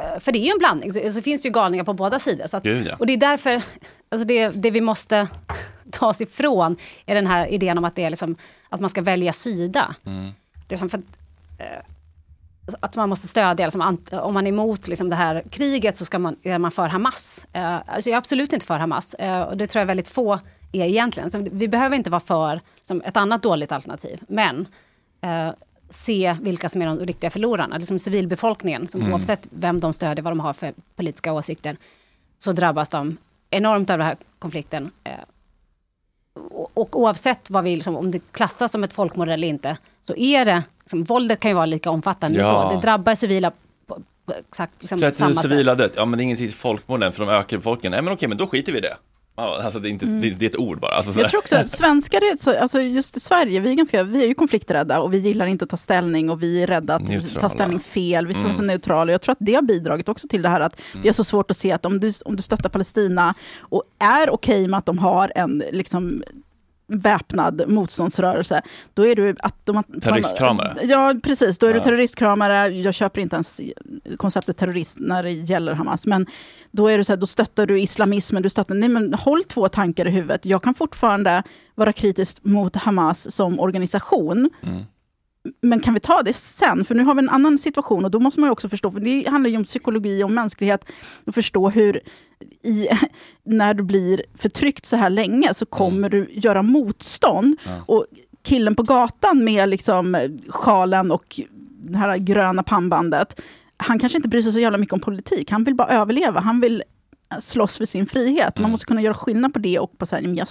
eh, 0.00 0.20
För 0.20 0.32
det 0.32 0.38
är 0.38 0.44
ju 0.44 0.50
en 0.50 0.58
blandning. 0.58 0.94
Så, 0.94 1.12
så 1.12 1.22
finns 1.22 1.42
det 1.42 1.48
ju 1.48 1.52
galningar 1.52 1.84
på 1.84 1.92
båda 1.92 2.18
sidor. 2.18 2.46
Så 2.46 2.56
att, 2.56 2.62
Gud, 2.62 2.86
ja. 2.86 2.96
Och 2.98 3.06
det 3.06 3.12
är 3.12 3.16
därför, 3.16 3.62
alltså 4.08 4.26
det, 4.26 4.48
det 4.48 4.70
vi 4.70 4.80
måste 4.80 5.28
ta 5.90 6.08
oss 6.08 6.20
ifrån 6.20 6.76
är 7.06 7.14
den 7.14 7.26
här 7.26 7.46
idén 7.46 7.78
om 7.78 7.84
att, 7.84 7.96
det 7.96 8.04
är 8.04 8.10
liksom, 8.10 8.36
att 8.68 8.80
man 8.80 8.90
ska 8.90 9.02
välja 9.02 9.32
sida. 9.32 9.94
Mm. 10.06 10.30
Det 10.68 10.74
är 10.74 10.78
som 10.78 10.88
för 10.88 10.98
att, 10.98 11.04
eh, 11.58 12.76
att 12.80 12.96
man 12.96 13.08
måste 13.08 13.28
stödja, 13.28 13.66
liksom, 13.66 13.98
om 14.12 14.34
man 14.34 14.46
är 14.46 14.48
emot 14.48 14.88
liksom, 14.88 15.08
det 15.08 15.16
här 15.16 15.42
kriget 15.50 15.96
så 15.96 16.04
ska 16.04 16.18
man, 16.18 16.36
är 16.42 16.58
man 16.58 16.70
för 16.70 16.88
Hamas. 16.88 17.46
Eh, 17.52 17.74
alltså 17.74 18.10
jag 18.10 18.14
är 18.14 18.18
absolut 18.18 18.52
inte 18.52 18.66
för 18.66 18.78
Hamas 18.78 19.14
och 19.48 19.56
det 19.56 19.66
tror 19.66 19.80
jag 19.80 19.86
väldigt 19.86 20.08
få 20.08 20.40
är 20.72 20.84
egentligen. 20.84 21.30
Så 21.30 21.48
vi 21.52 21.68
behöver 21.68 21.96
inte 21.96 22.10
vara 22.10 22.20
för 22.20 22.60
liksom, 22.76 23.02
ett 23.04 23.16
annat 23.16 23.42
dåligt 23.42 23.72
alternativ, 23.72 24.20
men 24.28 24.68
se 25.90 26.36
vilka 26.40 26.68
som 26.68 26.82
är 26.82 26.86
de 26.86 26.98
riktiga 26.98 27.30
förlorarna. 27.30 27.78
Liksom 27.78 27.98
civilbefolkningen, 27.98 28.88
som 28.88 29.00
Mm. 29.00 29.12
oavsett 29.12 29.48
vem 29.50 29.80
de 29.80 29.92
stödjer, 29.92 30.22
vad 30.22 30.30
de 30.32 30.40
har 30.40 30.52
för 30.52 30.74
politiska 30.96 31.32
åsikter, 31.32 31.76
så 32.38 32.52
drabbas 32.52 32.88
de 32.88 33.16
enormt 33.50 33.90
av 33.90 33.98
den 33.98 34.06
här 34.06 34.16
konflikten. 34.38 34.90
Eh, 35.04 35.12
och, 36.74 37.00
oavsett 37.00 37.50
vad 37.50 37.64
vi, 37.64 37.74
liksom, 37.76 37.96
om 37.96 38.10
det 38.10 38.20
klassas 38.32 38.72
som 38.72 38.84
ett 38.84 38.92
folkmord 38.92 39.28
eller 39.28 39.48
inte, 39.48 39.76
så 40.02 40.16
är 40.16 40.44
det, 40.44 40.62
liksom, 40.80 41.04
våldet 41.04 41.40
kan 41.40 41.50
ju 41.50 41.54
vara 41.54 41.66
lika 41.66 41.90
omfattande. 41.90 42.38
Ja. 42.38 42.70
Det 42.74 42.80
drabbar 42.80 43.14
civila 43.14 43.52
på, 43.86 44.02
på 44.26 44.32
exakt 44.48 44.74
liksom, 44.82 45.00
30 45.00 45.22
000 45.22 45.34
samma 45.34 45.42
civila 45.42 45.70
sätt. 45.70 45.78
dött, 45.78 45.92
ja 45.96 46.04
men 46.04 46.18
det 46.18 46.24
är 46.24 46.36
till 46.36 46.52
folkmord 46.52 47.02
än 47.02 47.12
för 47.12 47.26
de 47.26 47.32
ökar 47.32 47.56
befolkningen. 47.56 47.90
Nej 47.92 48.02
men 48.02 48.12
okej, 48.14 48.28
men 48.28 48.38
då 48.38 48.46
skiter 48.46 48.72
vi 48.72 48.78
i 48.78 48.80
det. 48.80 48.96
Ja, 49.40 49.62
alltså 49.64 49.78
det 49.80 49.88
är, 49.88 49.90
inte, 49.90 50.04
Mm. 50.06 50.20
det, 50.20 50.30
det 50.30 50.44
är 50.44 50.50
ett 50.50 50.56
ord 50.56 50.80
bara. 50.80 50.90
Alltså, 50.94 51.12
så 51.12 51.20
Jag 51.20 51.30
tror 51.30 51.38
också 51.40 51.56
att 51.56 51.70
svenskar, 51.70 52.18
är 52.20 52.36
så, 52.36 52.58
alltså 52.58 52.80
just 52.80 53.16
i 53.16 53.20
Sverige, 53.20 53.60
vi 53.60 53.70
är, 53.70 53.74
ganska, 53.74 54.02
vi 54.02 54.22
är 54.24 54.28
ju 54.28 54.34
konflikträdda 54.34 55.00
och 55.00 55.14
vi 55.14 55.18
gillar 55.18 55.46
inte 55.46 55.62
att 55.64 55.70
ta 55.70 55.76
ställning 55.76 56.30
och 56.30 56.42
vi 56.42 56.62
är 56.62 56.66
rädda 56.66 56.94
att 56.94 57.08
Neutrala. 57.08 57.40
ta 57.40 57.48
ställning 57.48 57.80
fel. 57.80 58.26
Vi 58.26 58.34
ska 58.34 58.42
vara 58.42 58.52
så 58.52 58.58
Mm. 58.58 58.66
neutrala. 58.66 59.12
Jag 59.12 59.20
tror 59.22 59.32
att 59.32 59.38
det 59.40 59.54
har 59.54 59.62
bidragit 59.62 60.08
också 60.08 60.28
till 60.28 60.42
det 60.42 60.48
här 60.48 60.60
att 60.60 60.76
vi 61.02 61.08
har 61.08 61.12
så 61.12 61.24
svårt 61.24 61.50
att 61.50 61.56
se 61.56 61.72
att 61.72 61.86
om 61.86 62.00
du, 62.00 62.10
om 62.24 62.36
du 62.36 62.42
stöttar 62.42 62.68
Palestina 62.68 63.34
och 63.60 63.82
är 63.98 64.30
okej 64.30 64.68
med 64.68 64.78
att 64.78 64.86
de 64.86 64.98
har 64.98 65.32
en 65.34 65.62
liksom, 65.72 66.22
väpnad 66.90 67.62
motståndsrörelse, 67.66 68.62
då 68.94 69.06
är 69.06 69.14
du 69.16 69.36
att 69.40 69.66
de... 69.66 69.82
Terroristkramare. 70.02 70.76
Ja, 70.82 71.14
precis. 71.22 71.58
Då 71.58 71.66
är 71.66 71.72
du 71.72 71.78
Ja. 71.78 71.84
terroristkramare. 71.84 72.68
Jag 72.68 72.94
köper 72.94 73.20
inte 73.20 73.36
ens 73.36 73.60
konceptet 74.16 74.56
terrorist 74.56 74.96
när 75.00 75.22
det 75.22 75.30
gäller 75.30 75.72
Hamas, 75.72 76.06
men 76.06 76.26
då, 76.70 76.88
är 76.88 76.98
det 76.98 77.04
så 77.04 77.12
här, 77.12 77.16
då 77.20 77.26
stöttar 77.26 77.66
du 77.66 77.80
islamismen, 77.80 78.42
du 78.42 78.48
stöttar, 78.50 78.74
nej 78.74 78.88
men 78.88 79.14
håll 79.14 79.44
två 79.44 79.68
tankar 79.68 80.06
i 80.06 80.10
huvudet. 80.10 80.44
Jag 80.44 80.62
kan 80.62 80.74
fortfarande 80.74 81.42
vara 81.74 81.92
kritisk 81.92 82.44
mot 82.44 82.76
Hamas 82.76 83.34
som 83.34 83.60
organisation, 83.60 84.50
Mm. 84.62 84.82
Men 85.60 85.80
kan 85.80 85.94
vi 85.94 86.00
ta 86.00 86.22
det 86.22 86.32
sen? 86.32 86.84
För 86.84 86.94
nu 86.94 87.04
har 87.04 87.14
vi 87.14 87.18
en 87.18 87.28
annan 87.28 87.58
situation 87.58 88.04
och 88.04 88.10
då 88.10 88.20
måste 88.20 88.40
man 88.40 88.46
ju 88.48 88.52
också 88.52 88.68
förstå, 88.68 88.90
för 88.90 89.00
det 89.00 89.28
handlar 89.28 89.50
ju 89.50 89.56
om 89.56 89.64
psykologi 89.64 90.22
och 90.24 90.30
mänsklighet, 90.30 90.84
och 91.24 91.34
förstå 91.34 91.70
hur 91.70 92.00
i, 92.62 92.88
när 93.44 93.74
du 93.74 93.82
blir 93.82 94.22
förtryckt 94.38 94.86
så 94.86 94.96
här 94.96 95.10
länge 95.10 95.54
så 95.54 95.66
kommer 95.66 96.08
du 96.10 96.26
göra 96.32 96.62
motstånd. 96.62 97.56
Ja. 97.66 97.82
Och 97.86 98.06
killen 98.42 98.74
på 98.74 98.82
gatan 98.82 99.44
med 99.44 99.68
liksom 99.68 100.16
sjalen 100.48 101.10
och 101.10 101.40
det 101.82 101.98
här 101.98 102.16
gröna 102.16 102.62
pannbandet, 102.62 103.40
han 103.76 103.98
kanske 103.98 104.18
inte 104.18 104.28
bryr 104.28 104.42
sig 104.42 104.52
så 104.52 104.60
jävla 104.60 104.78
mycket 104.78 104.92
om 104.92 105.00
politik, 105.00 105.50
han 105.50 105.64
vill 105.64 105.74
bara 105.74 105.88
överleva, 105.88 106.40
han 106.40 106.60
vill 106.60 106.82
slåss 107.40 107.76
för 107.76 107.84
sin 107.84 108.06
frihet. 108.06 108.56
Man 108.56 108.62
Mm. 108.64 108.70
måste 108.70 108.86
kunna 108.86 109.02
göra 109.02 109.14
skillnad 109.14 109.52
på 109.52 109.58
det 109.58 109.78
och 109.78 109.98
på 109.98 110.06
så 110.06 110.16
här, 110.16 110.22
"Men 110.22 110.34
jag, 110.36 110.48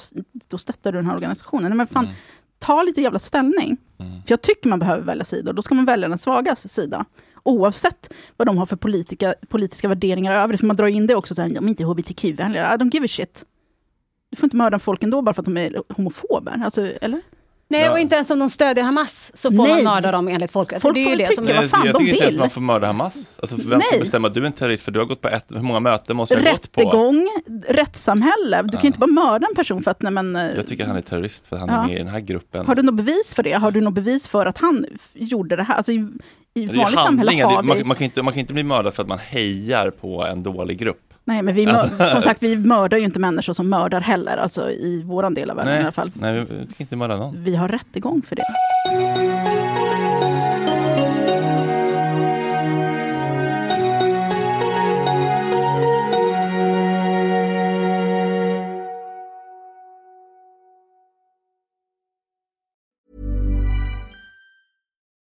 då 0.48 0.58
stöttar 0.58 0.92
du 0.92 0.98
den 0.98 1.06
här 1.06 1.16
organisationen. 1.16 1.70
Nej, 1.70 1.78
men 1.78 1.88
fan, 1.88 2.04
Mm. 2.04 2.16
Ta 2.60 2.84
lite 2.84 3.02
jävla 3.02 3.20
ställning. 3.20 3.78
Mm. 4.00 4.12
För 4.12 4.32
jag 4.32 4.42
tycker 4.42 4.70
man 4.70 4.80
behöver 4.80 5.04
välja 5.04 5.26
sida, 5.26 5.50
och 5.50 5.56
då 5.56 5.62
ska 5.62 5.76
man 5.76 5.86
välja 5.86 6.10
den 6.10 6.18
svagas 6.18 6.74
sida. 6.74 7.06
Oavsett 7.44 8.14
vad 8.38 8.48
de 8.48 8.58
har 8.58 8.66
för 8.66 8.76
politika, 8.76 9.36
politiska 9.50 9.88
värderingar 9.88 10.34
övrigt. 10.34 10.60
För 10.60 10.68
man 10.68 10.76
drar 10.76 10.88
in 10.88 11.08
det 11.08 11.16
också, 11.16 11.36
så 11.36 11.42
här, 11.42 11.50
de 11.50 11.66
är 11.66 11.70
inte 11.70 11.84
hbtq-vänliga, 11.84 12.76
I 12.76 12.78
don't 12.78 12.94
give 12.94 13.06
a 13.06 13.08
shit. 13.08 13.46
Du 14.30 14.36
får 14.38 14.48
inte 14.48 14.58
mörda 14.58 14.80
folk 14.80 15.04
ändå 15.04 15.22
bara 15.22 15.34
för 15.34 15.42
att 15.42 15.46
de 15.46 15.58
är 15.58 15.84
homofober. 15.90 16.62
Alltså, 16.64 16.82
eller? 16.82 17.22
Nej, 17.72 17.82
Ja. 17.82 17.92
och 17.92 18.00
inte 18.00 18.16
ens 18.16 18.32
om 18.32 18.40
de 18.40 18.50
stödjer 18.50 18.84
Hamas 18.84 19.32
så 19.34 19.52
får 19.52 19.64
Nej. 19.68 19.84
man 19.84 19.94
mörda 19.94 20.12
dem 20.12 20.28
enligt 20.28 20.52
folkrätten. 20.52 20.82
Folk 20.82 20.96
Det 20.96 21.04
är 21.04 21.10
ju 21.10 21.16
det 21.16 21.36
som... 21.36 21.46
vad 21.46 21.56
Nej, 21.56 21.70
fan 21.70 21.86
jag 21.86 21.96
de 21.96 22.00
tycker 22.00 22.14
inte 22.14 22.26
vill. 22.26 22.40
man 22.40 22.50
får 22.50 22.62
mörda 22.62 22.88
Hamas. 22.88 23.14
Alltså, 23.42 23.58
för 23.58 23.70
vem 23.70 23.82
får 23.82 23.92
Nej. 23.92 24.00
bestämma 24.00 24.28
att 24.28 24.34
du 24.34 24.42
är 24.42 24.46
en 24.46 24.52
terrorist? 24.52 24.84
För 24.84 24.92
du 24.92 25.00
har 25.00 25.06
gått 25.06 25.22
på 25.22 25.28
ett, 25.30 25.46
hur 25.50 25.62
många 25.62 25.80
möten 25.80 26.16
måste 26.18 26.36
jag 26.36 26.42
ha 26.44 26.52
gått 26.52 26.72
på? 26.72 26.82
Rättegång, 26.82 27.30
rättssamhälle. 27.68 28.62
Du 28.62 28.70
kan 28.70 28.78
Ja. 28.78 28.80
ju 28.82 28.88
inte 28.88 29.00
bara 29.00 29.08
mörda 29.12 29.48
en 29.50 29.56
person 29.56 29.84
för 29.84 29.92
att, 29.92 30.02
nej 30.02 30.12
men... 30.12 30.36
eh, 30.36 30.56
Jag 30.56 30.68
tycker 30.68 30.86
han 30.86 30.96
är 30.96 31.02
terrorist 31.02 31.48
för 31.48 31.58
han 31.58 31.70
Ja. 31.70 31.82
är 31.84 31.88
med 31.88 31.96
i 31.96 31.98
den 31.98 32.08
här 32.08 32.20
gruppen. 32.20 32.66
Har 32.66 32.76
du 32.76 32.82
något 32.82 32.96
bevis 32.96 33.34
för 33.34 33.44
det? 33.44 33.54
Har 33.54 33.72
du 33.72 33.82
något 33.82 33.94
bevis 33.94 34.28
för 34.28 34.46
att 34.46 34.58
han 34.58 34.86
gjorde 35.14 35.56
det 35.56 35.64
här? 35.64 35.76
Alltså 35.76 35.92
i, 35.92 36.08
i 36.54 36.66
det 36.66 36.78
vanligt 36.78 37.00
samhälle 37.00 37.44
har 37.44 37.52
Det- 37.56 37.62
vi... 37.62 37.68
man, 37.80 37.88
man, 37.88 37.98
kan 37.98 38.06
inte, 38.06 38.22
man 38.24 38.34
kan 38.34 38.40
inte 38.40 38.54
bli 38.54 38.64
mördad 38.64 38.94
för 38.94 39.04
att 39.04 39.10
man 39.10 39.20
hejar 39.20 39.90
på 39.90 40.26
en 40.26 40.44
dålig 40.44 40.78
grupp. 40.80 41.09
Nej, 41.30 41.42
men 41.42 41.56
vi 41.56 41.66
Alltså- 41.66 42.06
som 42.06 42.22
sagt, 42.22 42.44
vi 42.44 42.58
mördar 42.58 42.98
ju 42.98 43.04
inte 43.04 43.20
människor 43.20 43.54
som 43.54 43.70
mördar 43.70 44.02
heller. 44.02 44.38
Alltså 44.38 44.72
i 44.72 45.04
våran 45.06 45.34
del 45.34 45.50
av 45.50 45.56
världen 45.56 45.76
i 45.76 45.82
alla 45.82 45.92
fall. 45.92 46.12
nej, 46.14 46.34
vi 46.34 46.40
vi 46.40 46.66
kan 46.66 46.66
inte 46.78 46.96
mörda 46.96 47.18
någon. 47.18 47.44
Vi 47.44 47.56
har 47.56 47.68
rättegång 47.68 48.22
för 48.22 48.36
det. 48.36 48.44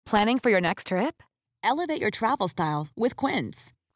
Planning 0.10 0.40
for 0.40 0.50
your 0.52 0.62
next 0.62 0.88
trip? 0.88 1.22
Elevate 1.64 2.02
your 2.02 2.12
travel 2.12 2.48
style 2.50 2.88
with 2.96 3.16
Quince. 3.16 3.74